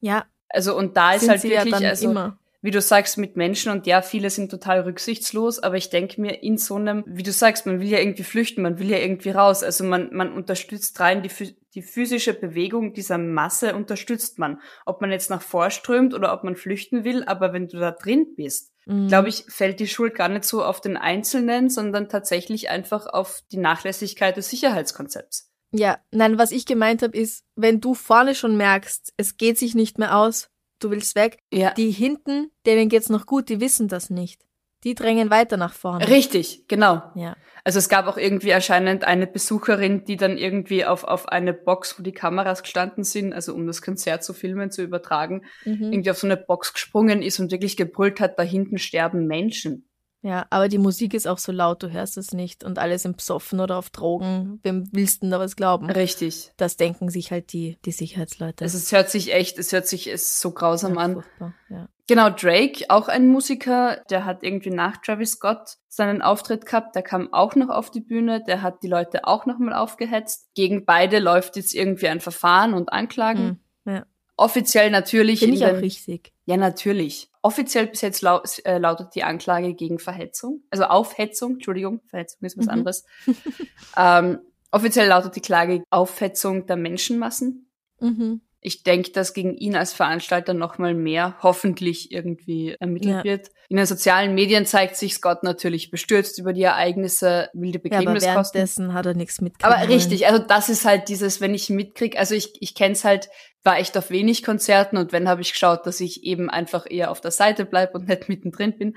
[0.00, 2.38] Ja, Also und da ist halt wirklich, ja dann also immer.
[2.60, 6.42] wie du sagst, mit Menschen und ja, viele sind total rücksichtslos, aber ich denke mir,
[6.42, 9.30] in so einem, wie du sagst, man will ja irgendwie flüchten, man will ja irgendwie
[9.30, 9.62] raus.
[9.62, 11.30] Also man, man unterstützt rein die,
[11.74, 14.60] die physische Bewegung dieser Masse unterstützt man.
[14.86, 18.34] Ob man jetzt nach vorströmt oder ob man flüchten will, aber wenn du da drin
[18.36, 19.08] bist, Mhm.
[19.08, 23.42] glaube ich, fällt die Schuld gar nicht so auf den Einzelnen, sondern tatsächlich einfach auf
[23.52, 25.52] die Nachlässigkeit des Sicherheitskonzepts.
[25.72, 29.74] Ja, nein, was ich gemeint habe, ist, wenn du vorne schon merkst, es geht sich
[29.74, 31.74] nicht mehr aus, du willst weg, Ja.
[31.74, 34.46] die hinten, denen geht's noch gut, die wissen das nicht.
[34.84, 36.08] Die drängen weiter nach vorne.
[36.08, 37.02] Richtig, genau.
[37.14, 37.36] Ja.
[37.64, 41.98] Also es gab auch irgendwie erscheinend eine Besucherin, die dann irgendwie auf, auf eine Box,
[41.98, 45.92] wo die Kameras gestanden sind, also um das Konzert zu filmen, zu übertragen, Mhm.
[45.92, 49.84] irgendwie auf so eine Box gesprungen ist und wirklich gebrüllt hat, da hinten sterben Menschen.
[50.22, 53.16] Ja, aber die Musik ist auch so laut, du hörst es nicht und alle sind
[53.18, 54.58] besoffen oder auf Drogen.
[54.64, 55.88] Wem willst du denn da was glauben?
[55.90, 56.50] Richtig.
[56.56, 58.64] Das denken sich halt die, die Sicherheitsleute.
[58.64, 61.12] Also es hört sich echt, es hört sich es so grausam ja, an.
[61.14, 61.88] furchtbar, ja.
[62.08, 67.02] Genau, Drake, auch ein Musiker, der hat irgendwie nach Travis Scott seinen Auftritt gehabt, der
[67.02, 70.48] kam auch noch auf die Bühne, der hat die Leute auch nochmal aufgehetzt.
[70.54, 73.60] Gegen beide läuft jetzt irgendwie ein Verfahren und Anklagen.
[73.84, 74.06] Hm, ja.
[74.38, 75.40] Offiziell natürlich.
[75.40, 76.32] Finde in ich auch richtig.
[76.46, 77.28] Ja, natürlich.
[77.42, 82.56] Offiziell bis jetzt lau äh, lautet die Anklage gegen Verhetzung, also Aufhetzung, Entschuldigung, Verhetzung ist
[82.56, 82.72] was Mhm.
[82.72, 83.04] anderes.
[83.96, 84.38] ähm,
[84.70, 87.70] offiziell lautet die Klage Aufhetzung der Menschenmassen.
[88.00, 88.40] Mhm.
[88.60, 93.24] Ich denke, dass gegen ihn als Veranstalter nochmal mehr hoffentlich irgendwie ermittelt Ja.
[93.24, 93.50] wird.
[93.68, 98.04] In den sozialen Medien zeigt sich Scott natürlich bestürzt über die Ereignisse, wilde Ja, aber
[98.14, 98.34] Begräbniskosten.
[98.54, 99.72] währenddessen hat er nichts mitgekriegt.
[99.80, 103.28] Aber richtig, also das ist halt dieses, wenn ich mitkrieg, also ich, ich kenn's halt,
[103.62, 107.10] war echt auf wenig Konzerten und wenn habe ich geschaut, dass ich eben einfach eher
[107.12, 108.96] auf der Seite bleib und nicht mittendrin bin.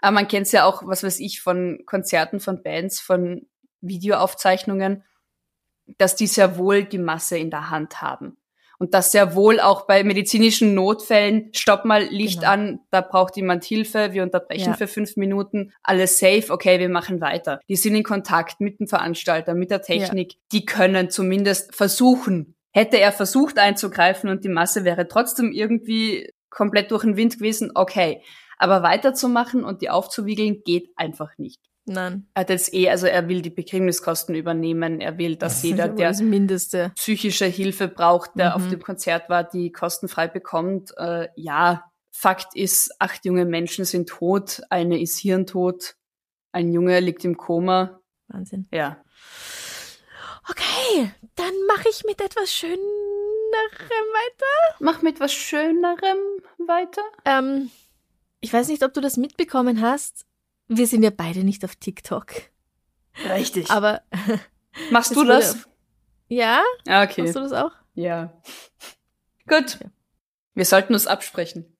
[0.00, 3.46] Aber man kennt's ja auch, was weiß ich, von Konzerten, von Bands, von
[3.82, 5.04] Videoaufzeichnungen,
[5.98, 8.36] dass die sehr wohl die Masse in der Hand haben.
[8.82, 12.50] Und dass sehr wohl auch bei medizinischen Notfällen, stopp mal, Licht Genau.
[12.50, 14.74] an, da braucht jemand Hilfe, wir unterbrechen Ja.
[14.74, 17.60] für fünf Minuten, alles safe, okay, wir machen weiter.
[17.68, 22.56] Die sind in Kontakt mit dem Veranstalter, mit der Technik, die können zumindest versuchen.
[22.72, 27.70] Hätte er versucht einzugreifen und die Masse wäre trotzdem irgendwie komplett durch den Wind gewesen,
[27.76, 28.20] okay.
[28.58, 31.60] Aber weiterzumachen und die aufzuwiegeln geht einfach nicht.
[31.92, 32.26] Nein.
[32.34, 36.08] Er hat jetzt eh, also er will die Begräbniskosten übernehmen, er will, dass jeder, der
[36.08, 36.92] das Mindeste.
[36.96, 38.54] psychische Hilfe braucht, der Mhm.
[38.64, 40.92] auf dem Konzert war, die kostenfrei bekommt.
[40.96, 45.94] Äh, ja, Fakt ist, acht junge Menschen sind tot, eine ist hirntot,
[46.52, 48.00] ein Junge liegt im Koma.
[48.28, 48.68] Wahnsinn.
[48.72, 49.02] Ja.
[50.48, 54.76] Okay, dann mache ich mit etwas Schönerem weiter.
[54.80, 56.18] Mach mit was Schönerem
[56.66, 57.02] weiter.
[57.24, 57.70] Ähm,
[58.40, 60.26] ich weiß nicht, ob du das mitbekommen hast.
[60.76, 62.32] Wir sind ja beide nicht auf TikTok.
[63.28, 63.70] Richtig.
[63.70, 64.02] Aber
[64.90, 65.54] Machst du das?
[65.54, 65.68] auf-
[66.28, 67.22] ja, Ja, okay.
[67.22, 67.72] machst du das auch?
[67.94, 68.32] Ja.
[69.46, 69.76] Gut.
[69.80, 69.90] Okay.
[70.54, 71.76] Wir sollten uns absprechen.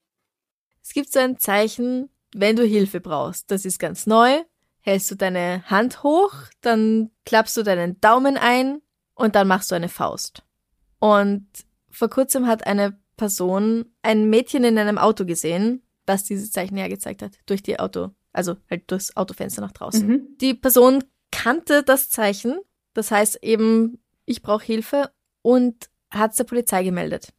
[0.83, 3.51] Es gibt so ein Zeichen, wenn du Hilfe brauchst.
[3.51, 4.43] Das ist ganz neu.
[4.81, 8.83] Hältst du deine Hand hoch, dann klappst du deinen Daumen ein
[9.15, 10.43] und dann machst du eine Faust.
[10.99, 11.47] Und
[11.91, 17.23] vor kurzem hat eine Person ein Mädchen in einem Auto gesehen, das dieses Zeichen hergezeigt
[17.23, 20.07] hat, durch die Auto, also halt durchs Autofenster nach draußen.
[20.07, 20.37] Mhm.
[20.41, 22.59] Die Person kannte das Zeichen,
[22.95, 25.11] das heißt eben ich brauche Hilfe
[25.43, 27.33] und hat's der Polizei gemeldet.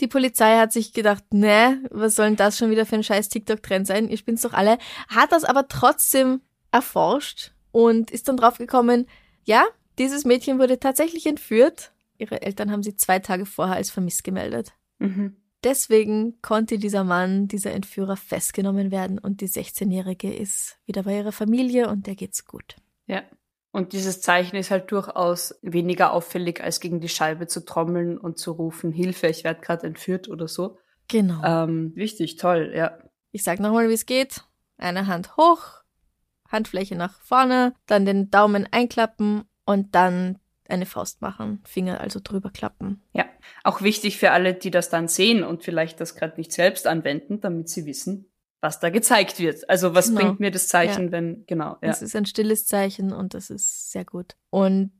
[0.00, 3.28] Die Polizei hat sich gedacht, ne, was soll denn das schon wieder für ein scheiß
[3.28, 4.08] TikTok-Trend sein?
[4.08, 4.78] Ihr spinnt's doch alle.
[5.08, 9.06] Hat das aber trotzdem erforscht und ist dann draufgekommen,
[9.44, 9.64] ja,
[9.98, 11.92] dieses Mädchen wurde tatsächlich entführt.
[12.18, 14.72] Ihre Eltern haben sie zwei Tage vorher als vermisst gemeldet.
[14.98, 15.36] Mhm.
[15.66, 21.32] Deswegen konnte dieser Mann, dieser Entführer festgenommen werden und die 16-Jährige ist wieder bei ihrer
[21.32, 22.76] Familie und der geht's gut.
[23.08, 23.24] Ja.
[23.72, 28.38] Und dieses Zeichen ist halt durchaus weniger auffällig, als gegen die Scheibe zu trommeln und
[28.38, 30.78] zu rufen, Hilfe, ich werde gerade entführt oder so.
[31.08, 31.42] Genau.
[31.42, 32.96] Ähm, wichtig, toll, ja.
[33.32, 34.44] Ich sag nochmal, wie es geht.
[34.78, 35.82] Eine Hand hoch,
[36.48, 40.38] Handfläche nach vorne, dann den Daumen einklappen und dann
[40.70, 43.02] eine Faust machen, Finger also drüber klappen.
[43.12, 43.24] Ja,
[43.64, 47.40] auch wichtig für alle, die das dann sehen und vielleicht das gerade nicht selbst anwenden,
[47.40, 48.26] damit sie wissen,
[48.60, 49.68] was da gezeigt wird.
[49.68, 50.20] Also was Genau.
[50.20, 51.12] bringt mir das Zeichen, Ja.
[51.12, 51.88] wenn, genau, ja.
[51.90, 54.34] Es ist ein stilles Zeichen und das ist sehr gut.
[54.50, 54.90] Und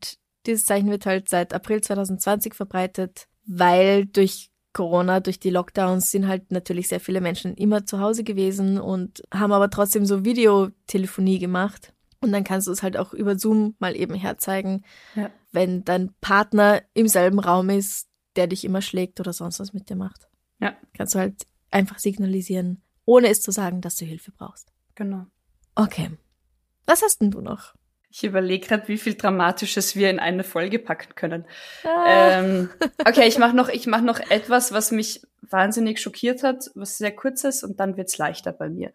[0.46, 6.29] dieses Zeichen wird halt seit April 2020 verbreitet, weil durch Corona, durch die Lockdowns sind
[6.29, 11.38] halt natürlich sehr viele Menschen immer zu Hause gewesen und haben aber trotzdem so Videotelefonie
[11.38, 11.92] gemacht.
[12.20, 15.31] Und dann kannst du es halt auch über Zoom mal eben herzeigen, Ja.
[15.52, 19.88] wenn dein Partner im selben Raum ist, der dich immer schlägt oder sonst was mit
[19.90, 20.29] dir macht.
[20.59, 20.76] Ja.
[20.96, 24.72] Kannst du halt einfach signalisieren, ohne es zu sagen, dass du Hilfe brauchst.
[24.94, 25.26] Genau.
[25.74, 26.11] Okay.
[26.87, 27.74] Was hast denn du noch?
[28.09, 31.44] Ich überlege gerade, wie viel Dramatisches wir in eine Folge packen können.
[31.85, 32.40] Ah.
[32.40, 32.70] Ähm,
[33.07, 37.14] okay, ich mache noch, ich mach noch etwas, was mich wahnsinnig schockiert hat, was sehr
[37.14, 38.92] kurz ist und dann wird's leichter bei mir.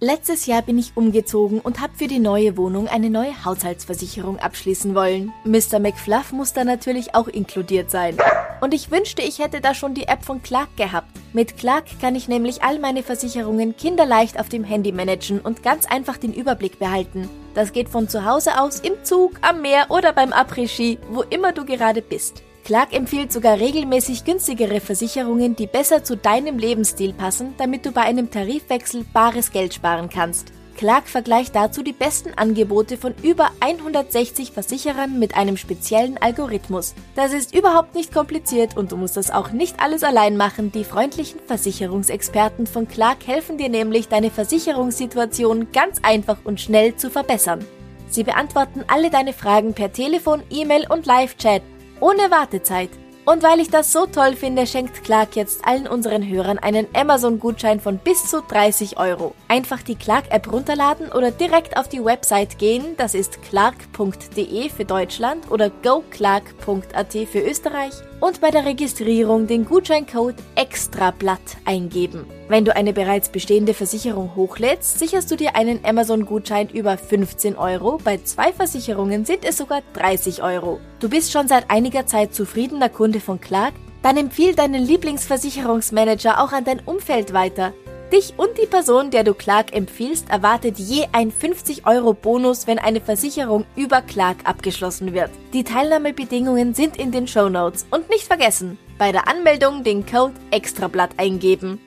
[0.00, 4.94] Letztes Jahr bin ich umgezogen und habe für die neue Wohnung eine neue Haushaltsversicherung abschließen
[4.94, 5.32] wollen.
[5.44, 5.80] Mr.
[5.80, 8.16] McFluff muss da natürlich auch inkludiert sein.
[8.60, 11.10] Und ich wünschte, ich hätte da schon die App von Clark gehabt.
[11.32, 15.84] Mit Clark kann ich nämlich all meine Versicherungen kinderleicht auf dem Handy managen und ganz
[15.86, 17.28] einfach den Überblick behalten.
[17.54, 21.50] Das geht von zu Hause aus, im Zug, am Meer oder beim Après-Ski, wo immer
[21.50, 22.44] du gerade bist.
[22.68, 28.02] Clark empfiehlt sogar regelmäßig günstigere Versicherungen, die besser zu deinem Lebensstil passen, damit du bei
[28.02, 30.52] einem Tarifwechsel bares Geld sparen kannst.
[30.76, 36.94] Clark vergleicht dazu die besten Angebote von über 160 Versicherern mit einem speziellen Algorithmus.
[37.16, 40.70] Das ist überhaupt nicht kompliziert und du musst das auch nicht alles allein machen.
[40.70, 47.08] Die freundlichen Versicherungsexperten von Clark helfen dir nämlich, deine Versicherungssituation ganz einfach und schnell zu
[47.08, 47.64] verbessern.
[48.10, 51.62] Sie beantworten alle deine Fragen per Telefon, E-Mail und Live-Chat
[52.00, 52.90] ohne Wartezeit.
[53.24, 57.78] Und weil ich das so toll finde, schenkt Clark jetzt allen unseren Hörern einen Amazon-Gutschein
[57.78, 59.34] von bis zu 30 Euro.
[59.48, 65.50] Einfach die Clark-App runterladen oder direkt auf die Website gehen, das ist clark.de für Deutschland
[65.50, 72.37] oder goclark.at für Österreich und bei der Registrierung den Gutscheincode EXTRABLATT eingeben.
[72.48, 77.98] Wenn du eine bereits bestehende Versicherung hochlädst, sicherst du dir einen Amazon-Gutschein über 15 Euro.
[78.02, 80.80] Bei zwei Versicherungen sind es sogar 30 Euro.
[80.98, 83.74] Du bist schon seit einiger Zeit zufriedener Kunde von Clark?
[84.02, 87.74] Dann empfiehl deinen Lieblingsversicherungsmanager auch an dein Umfeld weiter.
[88.10, 92.78] Dich und die Person, der du Clark empfiehlst, erwartet je ein 50 Euro Bonus, wenn
[92.78, 95.30] eine Versicherung über Clark abgeschlossen wird.
[95.52, 100.32] Die Teilnahmebedingungen sind in den Show Notes und nicht vergessen, bei der Anmeldung den Code
[100.50, 101.78] Extrablatt eingeben.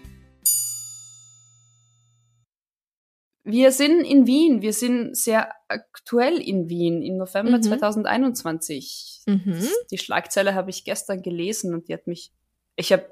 [3.44, 7.64] Wir sind in Wien, wir sind sehr aktuell in Wien im November Mhm.
[7.64, 9.22] 2021.
[9.26, 9.68] Mhm.
[9.90, 12.32] Die Schlagzeile habe ich gestern gelesen und die hat mich,
[12.76, 13.06] ich habe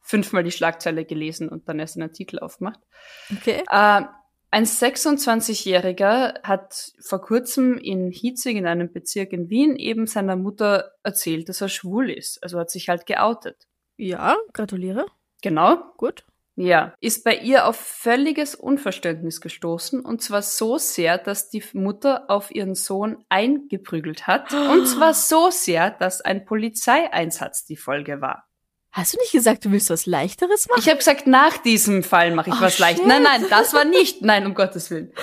[0.00, 2.80] fünfmal die Schlagzeile gelesen und dann erst den Artikel aufgemacht.
[3.30, 3.62] Okay.
[3.70, 4.02] Äh,
[4.50, 10.92] ein 26-Jähriger hat vor kurzem in Hitzing, in einem Bezirk in Wien, eben seiner Mutter
[11.02, 12.42] erzählt, dass er schwul ist.
[12.42, 13.66] Also hat sich halt geoutet.
[13.96, 15.06] Ja, gratuliere.
[15.42, 15.78] Genau.
[15.96, 16.24] Gut.
[16.56, 16.94] Ja.
[17.00, 20.00] Ist bei ihr auf völliges Unverständnis gestoßen.
[20.00, 24.52] Und zwar so sehr, dass die Mutter auf ihren Sohn eingeprügelt hat.
[24.52, 28.46] Und zwar so sehr, dass ein Polizeieinsatz die Folge war.
[28.92, 30.78] Hast du nicht gesagt, du willst was Leichteres machen?
[30.78, 33.04] Ich habe gesagt, nach diesem Fall mache ich Oh, was leicht.
[33.04, 34.22] Nein, nein, das war nicht.
[34.22, 35.12] Nein, um Gottes Willen.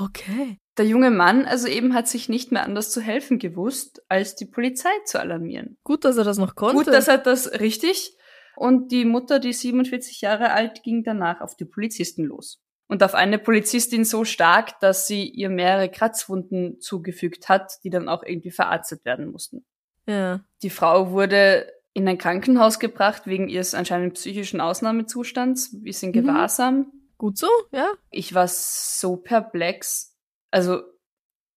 [0.00, 0.58] Okay.
[0.76, 4.44] Der junge Mann also eben hat sich nicht mehr anders zu helfen gewusst, als die
[4.44, 5.76] Polizei zu alarmieren.
[5.84, 6.84] Gut, dass er das noch konnte.
[6.84, 8.16] Gut, dass er das richtig.
[8.56, 12.60] Und die Mutter, die 47 Jahre alt, ging danach auf die Polizisten los.
[12.86, 18.08] Und auf eine Polizistin so stark, dass sie ihr mehrere Kratzwunden zugefügt hat, die dann
[18.08, 19.64] auch irgendwie verarztet werden mussten.
[20.06, 20.40] ja.
[20.62, 26.12] Die Frau wurde in ein Krankenhaus gebracht wegen ihres anscheinend psychischen Ausnahmezustands, ist in Mhm.
[26.12, 26.92] Gewahrsam.
[27.16, 27.92] Gut so, ja.
[28.10, 30.16] Ich war so perplex.
[30.50, 30.82] Also,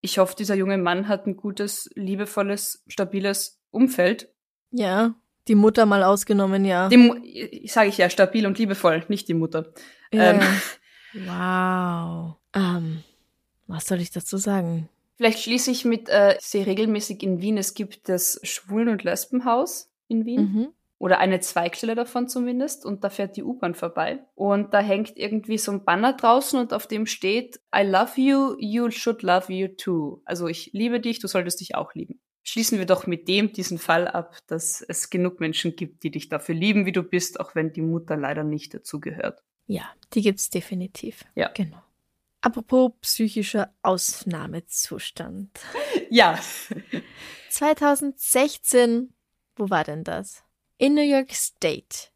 [0.01, 4.31] ich hoffe, dieser junge Mann hat ein gutes, liebevolles, stabiles Umfeld.
[4.71, 5.15] Ja.
[5.47, 6.89] Die Mutter mal ausgenommen, ja.
[6.89, 7.15] Die Mu
[7.65, 9.73] sage ich ja, stabil und liebevoll, nicht die Mutter.
[10.11, 10.31] ja.
[10.31, 10.39] ähm,
[11.25, 12.35] Wow.
[12.53, 13.03] Ähm,
[13.67, 14.89] was soll ich dazu sagen?
[15.15, 19.03] Vielleicht schließe ich mit, äh, ich sehe regelmäßig in Wien, es gibt das Schwulen- und
[19.03, 20.41] Lesbenhaus in Wien.
[20.41, 20.67] Mhm.
[20.99, 22.83] Oder eine Zweigstelle davon zumindest.
[22.83, 24.19] Und da fährt die U-Bahn vorbei.
[24.33, 28.55] Und da hängt irgendwie so ein Banner draußen und auf dem steht, I love you,
[28.59, 30.21] you should love you too.
[30.25, 32.19] Also ich liebe dich, du solltest dich auch lieben.
[32.47, 36.29] Schließen wir doch mit dem diesen Fall ab, dass es genug Menschen gibt, die dich
[36.29, 39.43] dafür lieben, wie du bist, auch wenn die Mutter leider nicht dazugehört.
[39.65, 41.25] Ja, die gibt's definitiv.
[41.35, 41.49] Ja.
[41.49, 41.81] Genau.
[42.39, 45.59] Apropos psychischer Ausnahmezustand.
[46.09, 46.39] Ja.
[47.49, 49.11] 2016,
[49.57, 50.45] wo war denn das?
[50.77, 52.11] In New York State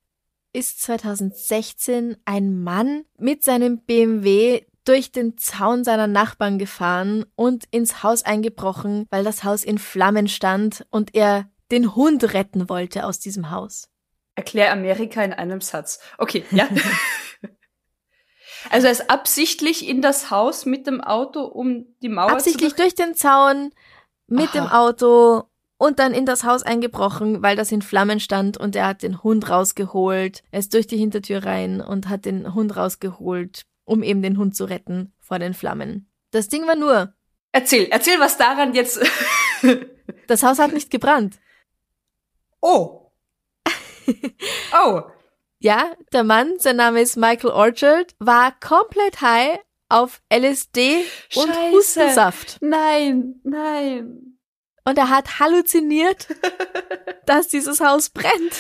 [0.54, 8.04] ist 2016 ein Mann mit seinem BMW durch den Zaun seiner Nachbarn gefahren und ins
[8.04, 13.20] Haus eingebrochen, weil das Haus in Flammen stand und er den Hund retten wollte aus
[13.20, 13.90] diesem Haus.
[14.36, 16.00] Erklär Amerika in einem Satz.
[16.18, 16.68] Okay, ja.
[18.70, 22.78] also er ist absichtlich in das Haus mit dem Auto um die Mauer Absichtlich zu
[22.78, 23.72] durch den Zaun
[24.28, 24.54] mit Aha.
[24.54, 25.44] dem Auto
[25.78, 29.24] und dann in das Haus eingebrochen, weil das in Flammen stand und er hat den
[29.24, 30.44] Hund rausgeholt.
[30.52, 34.56] Er ist durch die Hintertür rein und hat den Hund rausgeholt, um eben den Hund
[34.56, 36.12] zu retten vor den Flammen.
[36.32, 37.14] Das Ding war nur,
[37.54, 39.00] Erzähl, erzähl, was daran jetzt.
[40.28, 41.40] das Haus hat nicht gebrannt.
[42.62, 43.12] oh.
[44.74, 45.02] oh.
[45.64, 51.04] Ja, der Mann, sein Name ist Michael Orchard, war komplett high auf LSD
[51.36, 51.72] und Scheiße.
[51.72, 52.58] Hustensaft.
[52.62, 54.40] Nein, nein.
[54.86, 56.30] Und er hat halluziniert,
[57.28, 58.56] dass dieses Haus brennt.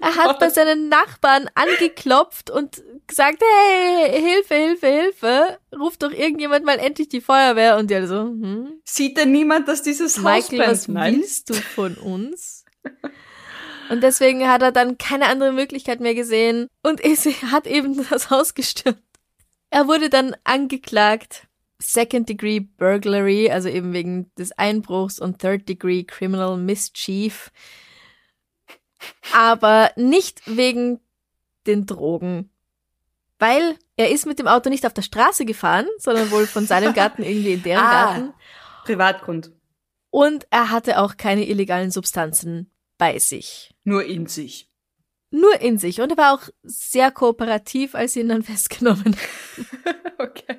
[0.00, 6.64] Er hat bei seinen Nachbarn angeklopft und gesagt, hey, Hilfe, Hilfe, Hilfe, ruft doch irgendjemand
[6.64, 7.76] mal endlich die Feuerwehr.
[7.76, 10.70] Und die so, hm, Sieht denn niemand, dass dieses Haus Michael, brennt?
[10.72, 11.14] was Nein.
[11.16, 12.64] willst du von uns?
[13.90, 18.30] Und deswegen hat er dann keine andere Möglichkeit mehr gesehen und ist, hat eben das
[18.30, 18.98] Haus gestürmt.
[19.70, 21.46] Er wurde dann angeklagt.
[21.80, 27.50] Second Degree Burglary, also eben wegen des Einbruchs und Third Degree Criminal Mischief.
[29.32, 31.00] Aber nicht wegen
[31.66, 32.50] den Drogen.
[33.38, 36.94] Weil er ist mit dem Auto nicht auf der Straße gefahren, sondern wohl von seinem
[36.94, 37.90] Garten irgendwie in deren Ah.
[38.04, 38.34] Garten.
[38.84, 39.50] Privatgrund.
[40.10, 43.74] Und er hatte auch keine illegalen Substanzen bei sich.
[43.82, 44.68] Nur in sich.
[45.30, 46.00] Nur in sich.
[46.00, 49.16] Und er war auch sehr kooperativ, als sie ihn dann festgenommen haben.
[50.18, 50.58] okay.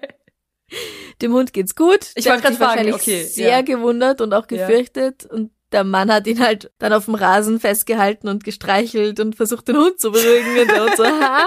[1.22, 2.12] Dem Hund geht's gut.
[2.16, 3.62] Ich grad fragen, wahrscheinlich okay, sehr ja.
[3.62, 4.68] gewundert und auch Ja.
[4.68, 5.26] gefürchtet.
[5.26, 9.68] Und der Mann hat ihn halt dann auf dem Rasen festgehalten und gestreichelt und versucht,
[9.68, 10.60] den Hund zu beruhigen.
[10.62, 11.46] Und der Hund so, ha,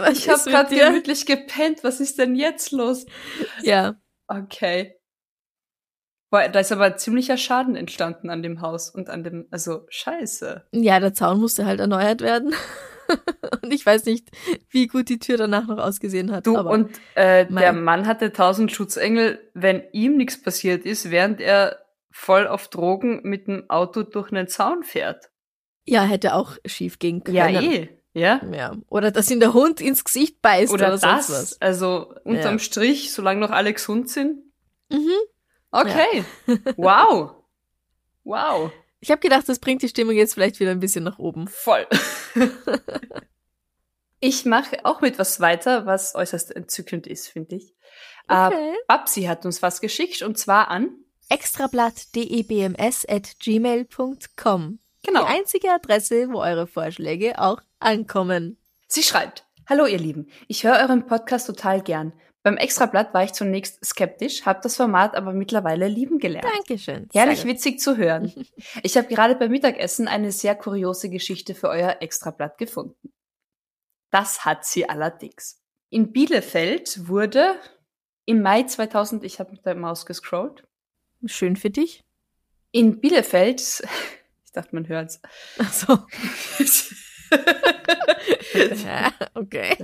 [0.00, 1.82] was Ich habe gerade gemütlich gepennt.
[1.82, 3.06] Was ist denn jetzt los?
[3.62, 3.96] Ja,
[4.28, 4.94] Okay.
[6.30, 10.66] Boah, da ist aber ziemlicher Schaden entstanden an dem Haus und an dem, also scheiße.
[10.72, 12.54] ja, der Zaun musste halt erneuert werden.
[13.62, 14.28] und ich weiß nicht,
[14.68, 16.46] wie gut die Tür danach noch ausgesehen hat.
[16.46, 21.40] Du, aber und äh, der Mann hatte tausend Schutzengel, wenn ihm nichts passiert ist, während
[21.40, 21.78] er
[22.10, 25.26] voll auf Drogen mit dem Auto durch einen Zaun fährt.
[25.86, 27.36] ja, hätte auch schief gehen können.
[27.36, 27.88] Ja, eh.
[28.14, 28.40] Ja.
[28.52, 28.76] Ja.
[28.88, 31.30] Oder dass ihm der Hund ins Gesicht beißt oder, Oder sonst das.
[31.52, 31.60] was.
[31.62, 32.58] Also unterm Ja.
[32.58, 34.42] Strich, solange noch alle gesund sind.
[34.90, 35.12] Mhm.
[35.70, 36.24] Okay.
[36.76, 37.32] wow.
[38.24, 38.72] Wow.
[39.00, 41.46] Ich habe gedacht, das bringt die Stimmung jetzt vielleicht wieder ein bisschen nach oben.
[41.48, 41.86] Voll.
[44.20, 47.74] ich mache auch mit was weiter, was äußerst entzückend ist, finde ich.
[48.28, 48.74] Äh, Okay.
[48.88, 50.90] Babsi hat uns was geschickt und zwar an.
[51.28, 54.78] Extrablatt.debms at gmail.com.
[55.04, 55.20] Genau.
[55.20, 58.58] Die einzige Adresse, wo eure Vorschläge auch ankommen.
[58.86, 62.12] Sie schreibt, Hallo ihr Lieben, ich höre euren Podcast total gern.
[62.42, 66.46] Beim Extrablatt war ich zunächst skeptisch, habe das Format aber mittlerweile lieben gelernt.
[66.50, 67.08] Dankeschön.
[67.12, 68.32] Herrlich witzig zu hören.
[68.82, 73.12] Ich habe gerade beim Mittagessen eine sehr kuriose Geschichte für euer Extrablatt gefunden.
[74.10, 75.62] Das hat sie allerdings.
[75.90, 77.56] In Bielefeld wurde
[78.24, 80.67] im Mai 2000, ich habe mit der Maus gescrollt,
[81.26, 82.04] Schön für dich.
[82.70, 83.60] in Bielefeld,
[84.44, 85.20] ich dachte, man hört's.
[85.58, 85.98] Ach so.
[89.34, 89.76] okay.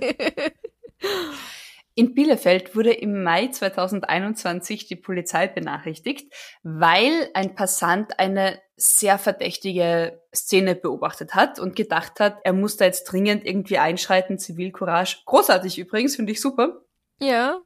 [1.96, 6.32] In Bielefeld wurde im Mai 2021 die Polizei benachrichtigt,
[6.62, 12.86] weil ein Passant eine sehr verdächtige Szene beobachtet hat und gedacht hat, er muss da
[12.86, 15.18] jetzt dringend irgendwie einschreiten, Zivilcourage.
[15.26, 16.80] Großartig übrigens, finde ich super.
[17.20, 17.60] Ja.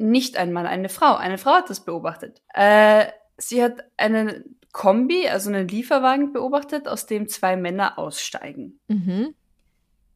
[0.00, 1.14] Nicht ein Mann, eine Frau.
[1.16, 2.40] Eine Frau hat das beobachtet.
[2.54, 8.80] Äh, sie hat einen Kombi, also einen Lieferwagen beobachtet, aus dem zwei Männer aussteigen.
[8.88, 9.34] Mhm.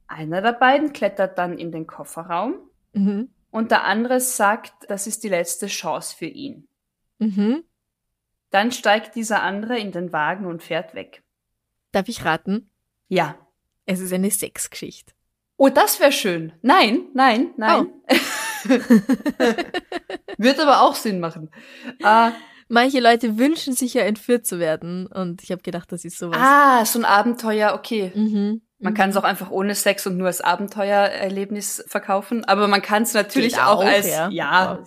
[0.06, 2.54] Einer der beiden klettert dann in den Kofferraum
[2.94, 3.28] Mhm.
[3.50, 6.66] und der andere sagt, das ist die letzte Chance für ihn.
[7.18, 7.64] Mhm.
[8.50, 11.22] Dann steigt dieser andere in den Wagen und fährt weg.
[11.92, 12.70] Darf ich raten?
[13.08, 13.36] Ja.
[13.86, 15.12] Es ist eine Sexgeschichte.
[15.56, 16.52] Oh, das wäre schön.
[16.62, 17.88] Nein, nein, nein.
[20.38, 21.50] Wird aber auch Sinn machen.
[22.02, 22.30] Äh,
[22.68, 26.38] Manche Leute wünschen sich ja entführt zu werden und ich habe gedacht, das ist sowas.
[26.40, 28.10] ah, so ein Abenteuer, okay.
[28.14, 28.62] Mhm.
[28.78, 28.96] Man mhm.
[28.96, 33.12] kann es auch einfach ohne Sex und nur als Abenteuererlebnis verkaufen, aber man kann es
[33.12, 34.28] natürlich auch, auch, als, ja.
[34.30, 34.82] ja,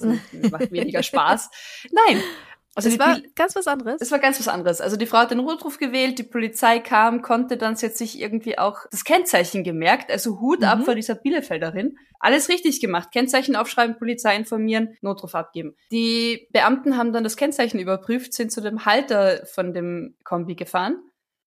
[0.51, 1.49] macht weniger Spaß.
[1.91, 2.21] Nein.
[2.78, 4.01] Also die, war ganz was anderes.
[4.01, 4.82] es war ganz was anderes.
[4.82, 8.57] Also die Frau hat den Notruf gewählt, die Polizei kam, konnte dann jetzt sich irgendwie
[8.57, 10.84] auch das Kennzeichen gemerkt, also Hut ab Mhm.
[10.84, 11.97] vor dieser Bielefelderin.
[12.19, 13.09] Alles richtig gemacht.
[13.11, 15.75] Kennzeichen aufschreiben, Polizei informieren, Notruf abgeben.
[15.91, 20.97] Die Beamten haben dann das Kennzeichen überprüft, sind zu dem Halter von dem Kombi gefahren.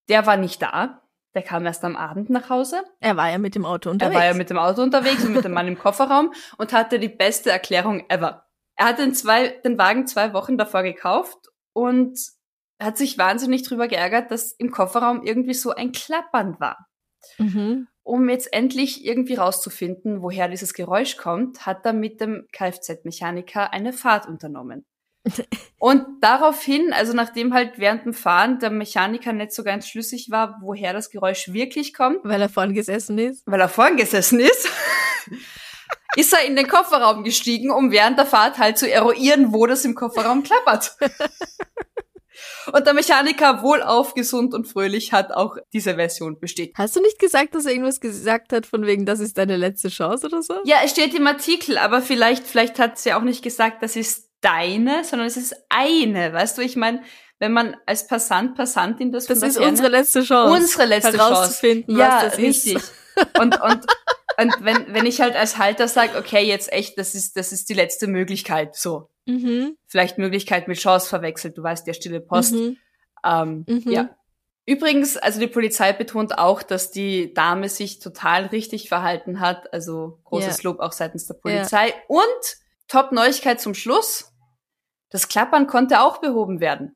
[0.08, 1.02] Der war nicht da.
[1.34, 2.82] Der kam erst am Abend nach Hause.
[2.98, 4.16] er war ja mit dem Auto Er unterwegs.
[4.18, 7.08] war ja mit dem Auto unterwegs und mit dem Mann im Kofferraum und hatte die
[7.08, 8.46] beste Erklärung ever.
[8.80, 11.36] Er hat den, zwei, den Wagen zwei Wochen davor gekauft
[11.74, 12.18] und
[12.80, 16.86] hat sich wahnsinnig drüber geärgert, dass im Kofferraum irgendwie so ein Klappern war.
[17.36, 17.88] mhm.
[18.02, 23.92] Um jetzt endlich irgendwie rauszufinden, woher dieses Geräusch kommt, hat er mit dem Kfz-Mechaniker eine
[23.92, 24.86] Fahrt unternommen.
[25.78, 30.56] Und daraufhin, also nachdem halt während dem Fahren der Mechaniker nicht so ganz schlüssig war,
[30.62, 33.46] woher das Geräusch wirklich kommt, Weil er vorn gesessen ist.
[33.46, 34.68] weil er vorn gesessen ist,
[36.16, 39.84] ist er in den Kofferraum gestiegen, um während der Fahrt halt zu eruieren, wo das
[39.84, 40.96] im Kofferraum klappert.
[42.72, 46.76] Und der Mechaniker, wohlauf, gesund und fröhlich, hat auch diese Version bestätigt.
[46.78, 49.88] Hast du nicht gesagt, dass er irgendwas gesagt hat von wegen, das ist deine letzte
[49.88, 50.54] Chance oder so?
[50.64, 54.28] Ja, es steht im Artikel, aber vielleicht, vielleicht hat sie auch nicht gesagt, das ist
[54.40, 56.32] deine, sondern es ist eine.
[56.32, 57.02] Weißt du, ich meine,
[57.38, 60.54] wenn man als Passant, Passantin das, Das ist unsere letzte Chance.
[60.54, 62.00] unsere letzte herauszufinden, Chance.
[62.00, 62.74] Ja, was das richtig.
[62.76, 62.92] ist.
[63.38, 63.86] Und, und,
[64.40, 67.68] und wenn, wenn ich halt als Halter sage, okay, jetzt echt, das ist, das ist
[67.68, 69.10] die letzte Möglichkeit, so.
[69.26, 69.76] Mhm.
[69.86, 72.54] Vielleicht Möglichkeit mit Chance verwechselt, du weißt, der stille Post.
[72.54, 72.76] Mhm.
[73.24, 73.82] Ähm, Mhm.
[73.90, 74.16] Ja.
[74.66, 79.72] Übrigens, also die Polizei betont auch, dass die Dame sich total richtig verhalten hat.
[79.72, 80.70] Also großes Ja.
[80.70, 81.92] Lob auch seitens der Polizei.
[82.06, 84.32] Und Top-Neuigkeit zum Schluss.
[85.08, 86.94] Das Klappern konnte auch behoben werden.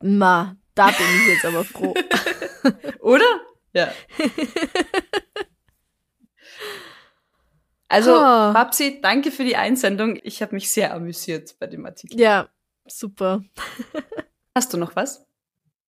[0.00, 1.94] Ma, da bin ich jetzt aber froh.
[3.00, 3.40] Oder?
[3.74, 3.92] Ja.
[7.92, 8.52] Also, Ah.
[8.52, 10.18] Babsi, danke für die Einsendung.
[10.22, 12.18] Ich habe mich sehr amüsiert bei dem Artikel.
[12.18, 12.48] ja,
[12.86, 13.42] super.
[14.56, 15.26] Hast du noch was?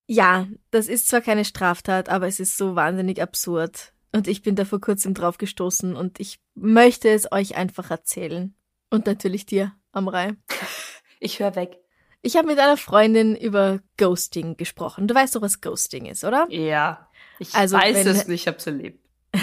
[0.07, 3.93] Ja, das ist zwar keine Straftat, aber es ist so wahnsinnig absurd.
[4.13, 8.55] Und ich bin da vor kurzem drauf gestoßen und ich möchte es euch einfach erzählen.
[8.91, 10.35] Und natürlich dir, Amrei.
[11.21, 11.79] Ich höre weg.
[12.21, 15.09] Ich habe mit einer Freundin über Ghosting gesprochen.
[15.09, 16.47] Du weißt doch, was Ghosting ist, oder?
[16.51, 17.09] Ja.
[17.39, 19.01] Ich Also, weiß wenn- es nicht, ich hab's erlebt.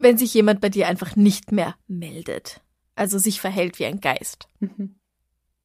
[0.00, 2.60] Wenn sich jemand bei dir einfach nicht mehr meldet.
[2.96, 4.48] Also sich verhält wie ein Geist.
[4.58, 4.96] Mhm.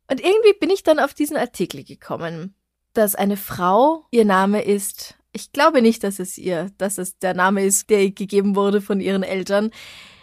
[0.10, 2.54] Und irgendwie bin ich dann auf diesen Artikel gekommen,
[2.94, 7.34] dass eine Frau, ihr Name ist, ich glaube nicht, dass es ihr, dass es der
[7.34, 9.72] Name ist, der ihr gegeben wurde von ihren Eltern.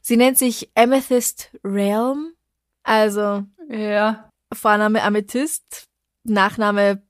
[0.03, 2.33] Sie nennt sich Amethyst Realm,
[2.83, 4.29] also Ja.
[4.53, 5.87] Vorname Amethyst,
[6.25, 7.03] Nachname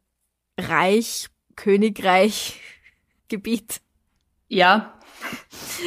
[0.59, 2.61] Reich, Königreich,
[3.29, 3.81] Gebiet.
[4.49, 4.99] Ja.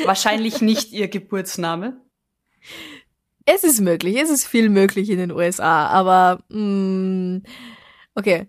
[0.06, 2.02] Wahrscheinlich nicht ihr Geburtsname.
[3.46, 7.42] Es ist möglich, es ist viel möglich in den USA, aber mh,
[8.16, 8.48] okay.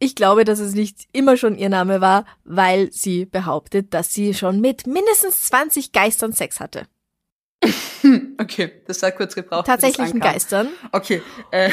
[0.00, 4.32] Ich glaube, dass es nicht immer schon ihr Name war, weil sie behauptet, dass sie
[4.32, 6.86] schon mit mindestens 20 Geistern Sex hatte.
[8.40, 9.66] Okay, das hat kurz gebraucht.
[9.66, 10.20] Tatsächlichen.
[10.20, 10.68] Geistern.
[10.92, 11.20] Okay.
[11.50, 11.70] Äh,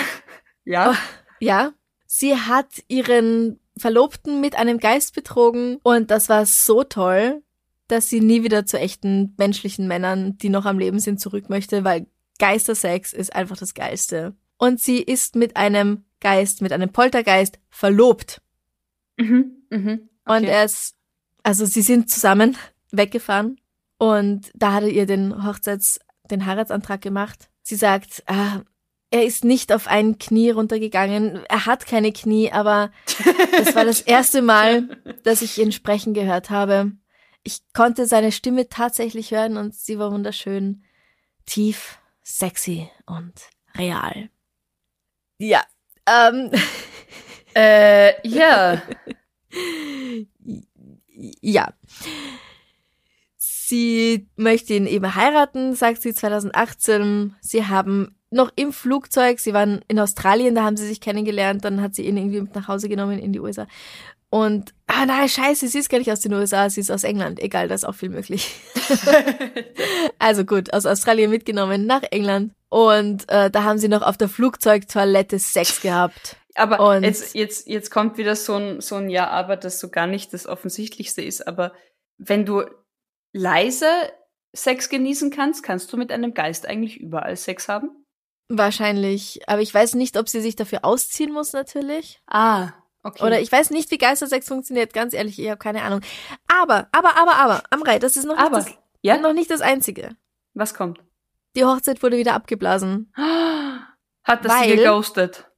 [0.64, 0.96] ja.
[1.40, 1.74] Ja.
[2.08, 7.44] Sie hat ihren Verlobten mit einem Geist betrogen und das war so toll,
[7.88, 11.84] dass sie nie wieder zu echten menschlichen Männern, die noch am Leben sind, zurück möchte,
[11.84, 12.08] weil
[12.40, 14.36] Geistersex ist einfach das Geilste.
[14.58, 18.42] Und sie ist mit einem Geist, mit einem Poltergeist verlobt.
[19.18, 19.64] Mhm.
[19.70, 20.10] Mhm.
[20.26, 20.48] Und Okay.
[20.48, 20.96] er ist,
[21.44, 22.58] also sie sind zusammen
[22.92, 23.60] weggefahren
[23.98, 26.00] und da hat er ihr den Hochzeits,
[26.32, 27.50] den Heiratsantrag gemacht.
[27.62, 28.62] Sie sagt, ah,
[29.12, 31.42] er ist nicht auf ein Knie runtergegangen.
[31.48, 32.92] Er hat keine Knie, aber
[33.58, 34.90] das war das erste Mal,
[35.24, 36.92] dass ich ihn sprechen gehört habe.
[37.46, 40.84] Ich konnte seine Stimme tatsächlich hören und sie war wunderschön,
[41.46, 43.34] tief, sexy und
[43.78, 44.30] real.
[45.38, 45.64] Ja,
[46.06, 46.52] ähm,
[47.56, 48.82] Äh, ja.
[51.42, 51.74] ja.
[53.38, 57.36] Sie möchte ihn eben heiraten, sagt sie 2018.
[57.40, 61.82] Sie haben noch im Flugzeug, sie waren in Australien, da haben sie sich kennengelernt, dann
[61.82, 63.66] hat sie ihn irgendwie mit nach Hause genommen in die USA.
[64.36, 67.40] Und, ah nein, scheiße, sie ist gar nicht aus den USA, sie ist aus England.
[67.40, 68.54] Egal, da ist auch viel möglich.
[70.20, 72.52] also gut, aus Australien mitgenommen nach England.
[72.68, 76.36] Und äh, da haben sie noch auf der Flugzeugtoilette Sex gehabt.
[76.54, 79.88] Aber Und- jetzt, jetzt, jetzt kommt wieder so ein, so ein Ja, aber das so
[79.88, 81.48] gar nicht das Offensichtlichste ist.
[81.48, 81.72] Aber
[82.18, 82.66] wenn du
[83.32, 83.88] leise
[84.54, 88.04] Sex genießen kannst, kannst du mit einem Geist eigentlich überall Sex haben?
[88.50, 89.48] Wahrscheinlich.
[89.48, 92.20] Aber ich weiß nicht, ob sie sich dafür ausziehen muss, natürlich.
[92.28, 92.74] Ah,
[93.06, 93.24] okay.
[93.24, 96.02] Oder ich weiß nicht, wie Geistersex funktioniert, ganz ehrlich, ich habe keine Ahnung.
[96.48, 99.18] Aber, aber, aber, aber, Amrei, das ist noch Aber, nicht, das, ja?
[99.18, 100.16] noch nicht das Einzige.
[100.54, 101.00] Was kommt?
[101.56, 103.14] Die Hochzeit wurde wieder abgeblasen.
[104.24, 105.50] Hat das Weil- sie geghostet?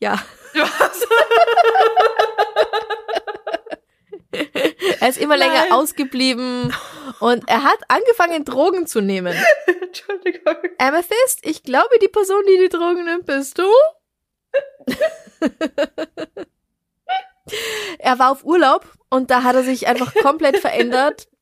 [0.00, 0.20] Ja.
[0.54, 1.06] Was?
[5.00, 5.50] Er ist immer Nein.
[5.52, 6.74] länger ausgeblieben
[7.20, 9.36] und er hat angefangen, Drogen zu nehmen.
[9.82, 10.56] Entschuldigung.
[10.78, 13.64] Amethyst, ich glaube, die Person, die die Drogen nimmt, bist du.
[17.98, 21.28] er war auf Urlaub und da hat er sich einfach komplett verändert.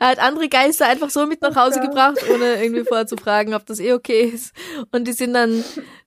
[0.00, 3.54] Er hat andere Geister einfach so mit nach Hause gebracht, ohne irgendwie vorher zu fragen,
[3.54, 4.52] ob das eh okay ist.
[4.90, 5.62] Und die sind dann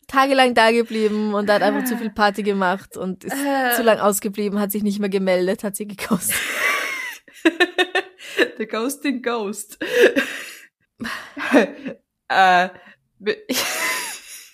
[0.08, 3.74] tagelang da geblieben und er hat einfach zu viel Party gemacht und ist Äh.
[3.76, 6.36] zu lang ausgeblieben, hat sich nicht mehr gemeldet, hat sie gekostet.
[8.58, 9.78] The Ghosting Ghost.
[12.28, 12.70] äh,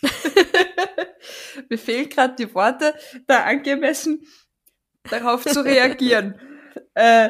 [1.70, 2.94] mir, fehlen gerade die Worte,
[3.28, 4.26] da angemessen
[5.10, 6.40] darauf zu reagieren.
[6.94, 7.30] äh,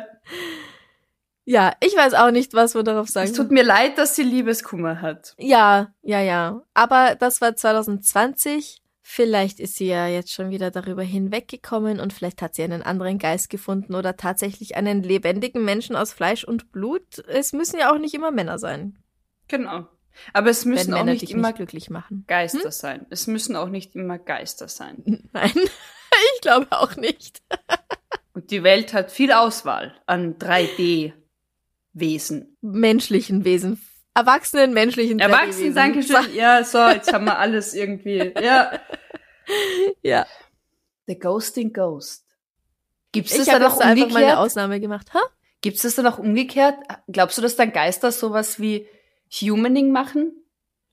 [1.45, 3.33] Ja, ich weiß auch nicht, was wir darauf es sagen.
[3.33, 5.35] tut mir leid, dass sie Liebeskummer hat.
[5.37, 6.61] Ja, ja, ja.
[6.73, 8.79] Aber das war 2020.
[9.05, 13.19] Vielleicht ist sie ja jetzt schon wieder darüber hinweggekommen und vielleicht hat sie einen anderen
[13.19, 17.19] Geist gefunden oder tatsächlich einen lebendigen Menschen aus Fleisch und Blut.
[17.27, 18.97] Es müssen ja auch nicht immer Männer sein.
[19.49, 19.87] Genau.
[20.33, 22.25] Aber es müssen wenn auch nicht immer nicht glücklich machen.
[22.27, 23.05] Geister sein.
[23.09, 25.29] Es müssen auch nicht immer Geister sein.
[25.33, 27.41] Nein, ich glaube auch nicht.
[28.33, 32.57] Und die Welt hat viel Auswahl an 3D-Wesen.
[32.61, 33.81] Menschlichen Wesen.
[34.15, 35.75] Erwachsenen menschlichen Erwachsen, 3D-Wesen.
[35.75, 36.35] danke schön.
[36.35, 38.33] Ja, so, jetzt haben wir alles irgendwie.
[38.41, 38.79] Ja.
[40.01, 40.25] Ja,
[41.07, 42.25] The Ghosting Ghost.
[43.11, 44.37] Gibt's das ich dann habe auch jetzt einfach mal eine umgekehrt?
[44.37, 45.13] Ausnahme gemacht.
[45.13, 45.19] Ha?
[45.61, 46.75] Gibt's das dann auch umgekehrt?
[47.07, 48.87] Glaubst du, dass dann Geister sowas wie
[49.41, 50.31] Humaning machen?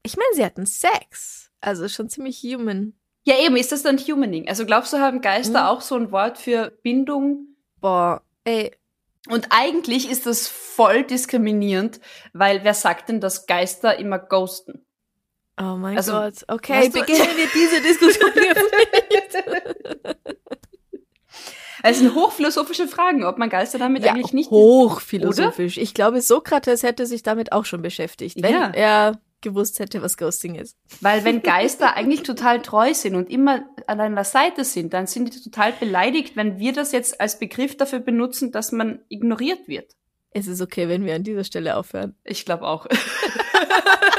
[0.03, 1.51] Ich meine, sie hatten Sex.
[1.61, 2.95] Also schon ziemlich human.
[3.25, 4.49] Ja, eben, ist das dann Humaning?
[4.49, 5.69] Also glaubst du, haben Geister Mhm.
[5.69, 7.49] auch so ein Wort für Bindung?
[7.81, 8.75] Boah, ey,
[9.29, 12.01] Und eigentlich ist das voll diskriminierend,
[12.33, 14.87] weil wer sagt denn, dass Geister immer ghosten?
[15.61, 16.37] Oh mein Also, Gott.
[16.49, 18.31] Okay, beginnen wir diese Diskussion
[19.11, 20.17] jetzt nicht.
[21.83, 24.51] Es sind hochphilosophische Fragen, ob man Geister damit ja, eigentlich nicht.
[24.51, 25.79] hochphilosophisch.
[25.79, 28.71] Ich glaube, Sokrates hätte sich damit auch schon beschäftigt, wenn Ja.
[28.71, 30.77] er gewusst hätte, was Ghosting ist.
[31.01, 35.35] Weil wenn Geister eigentlich total treu sind und immer an einer Seite sind, dann sind
[35.35, 39.93] die total beleidigt, wenn wir das jetzt als Begriff dafür benutzen, dass man ignoriert wird.
[40.33, 42.15] Es ist okay, wenn wir an dieser Stelle aufhören.
[42.23, 42.87] Ich glaube auch.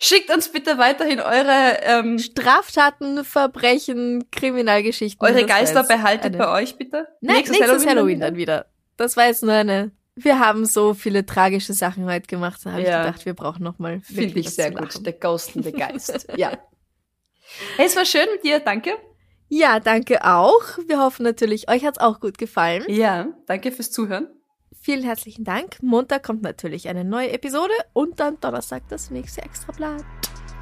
[0.00, 5.26] Schickt uns bitte weiterhin eure, ähm, Straftaten, Verbrechen, Kriminalgeschichten.
[5.26, 7.08] eure Geister behaltet eine- bei euch bitte.
[7.20, 8.66] Nein, nächstes, Halloween, dann wieder.
[8.96, 9.90] Das war jetzt nur eine.
[10.14, 12.60] Wir haben so viele tragische Sachen heute gemacht.
[12.64, 13.00] Da habe Ja.
[13.00, 14.00] ich gedacht, wir brauchen noch mal.
[14.00, 15.04] Finde wirklich ich sehr gut.
[15.06, 16.26] Der ghostende Geist.
[16.36, 16.52] ja.
[17.76, 18.90] Hey, es war schön mit dir, danke.
[19.48, 20.62] Ja, danke auch.
[20.86, 22.84] Wir hoffen natürlich, euch hat's auch gut gefallen.
[22.88, 24.28] Ja, danke fürs Zuhören.
[24.72, 25.82] Vielen herzlichen Dank.
[25.82, 30.04] Montag kommt natürlich eine neue Episode und dann Donnerstag das nächste Extrablatt.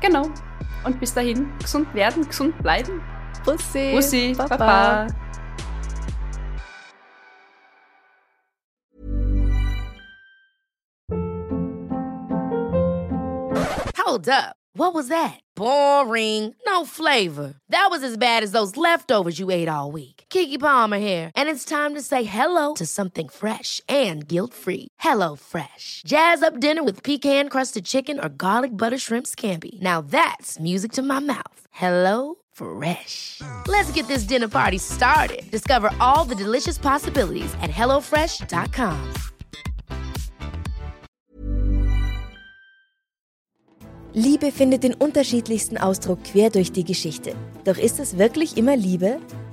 [0.00, 0.28] Genau.
[0.84, 3.02] Und bis dahin, gesund werden, gesund bleiben.
[3.44, 3.92] Bussi.
[3.92, 4.56] Bussi, Baba.
[4.56, 5.06] Baba.
[13.96, 14.56] Hold up.
[14.74, 15.40] What was that?
[15.54, 16.54] Boring.
[16.66, 17.54] No flavor.
[17.70, 20.15] That was as bad as those leftovers you ate all week.
[20.30, 24.88] Kiki Palmer here, and it's time to say hello to something fresh and guilt-free.
[25.00, 26.02] Hello Fresh.
[26.06, 29.80] Jazz up dinner with pecan-crusted chicken or garlic butter shrimp scampi.
[29.80, 31.60] Now that's music to my mouth.
[31.70, 33.40] Hello Fresh.
[33.68, 35.42] Let's get this dinner party started.
[35.50, 39.12] Discover all the delicious possibilities at hellofresh.com.
[44.18, 47.34] Liebe findet den unterschiedlichsten Ausdruck quer durch die Geschichte.
[47.64, 49.20] Doch ist es wirklich immer Liebe?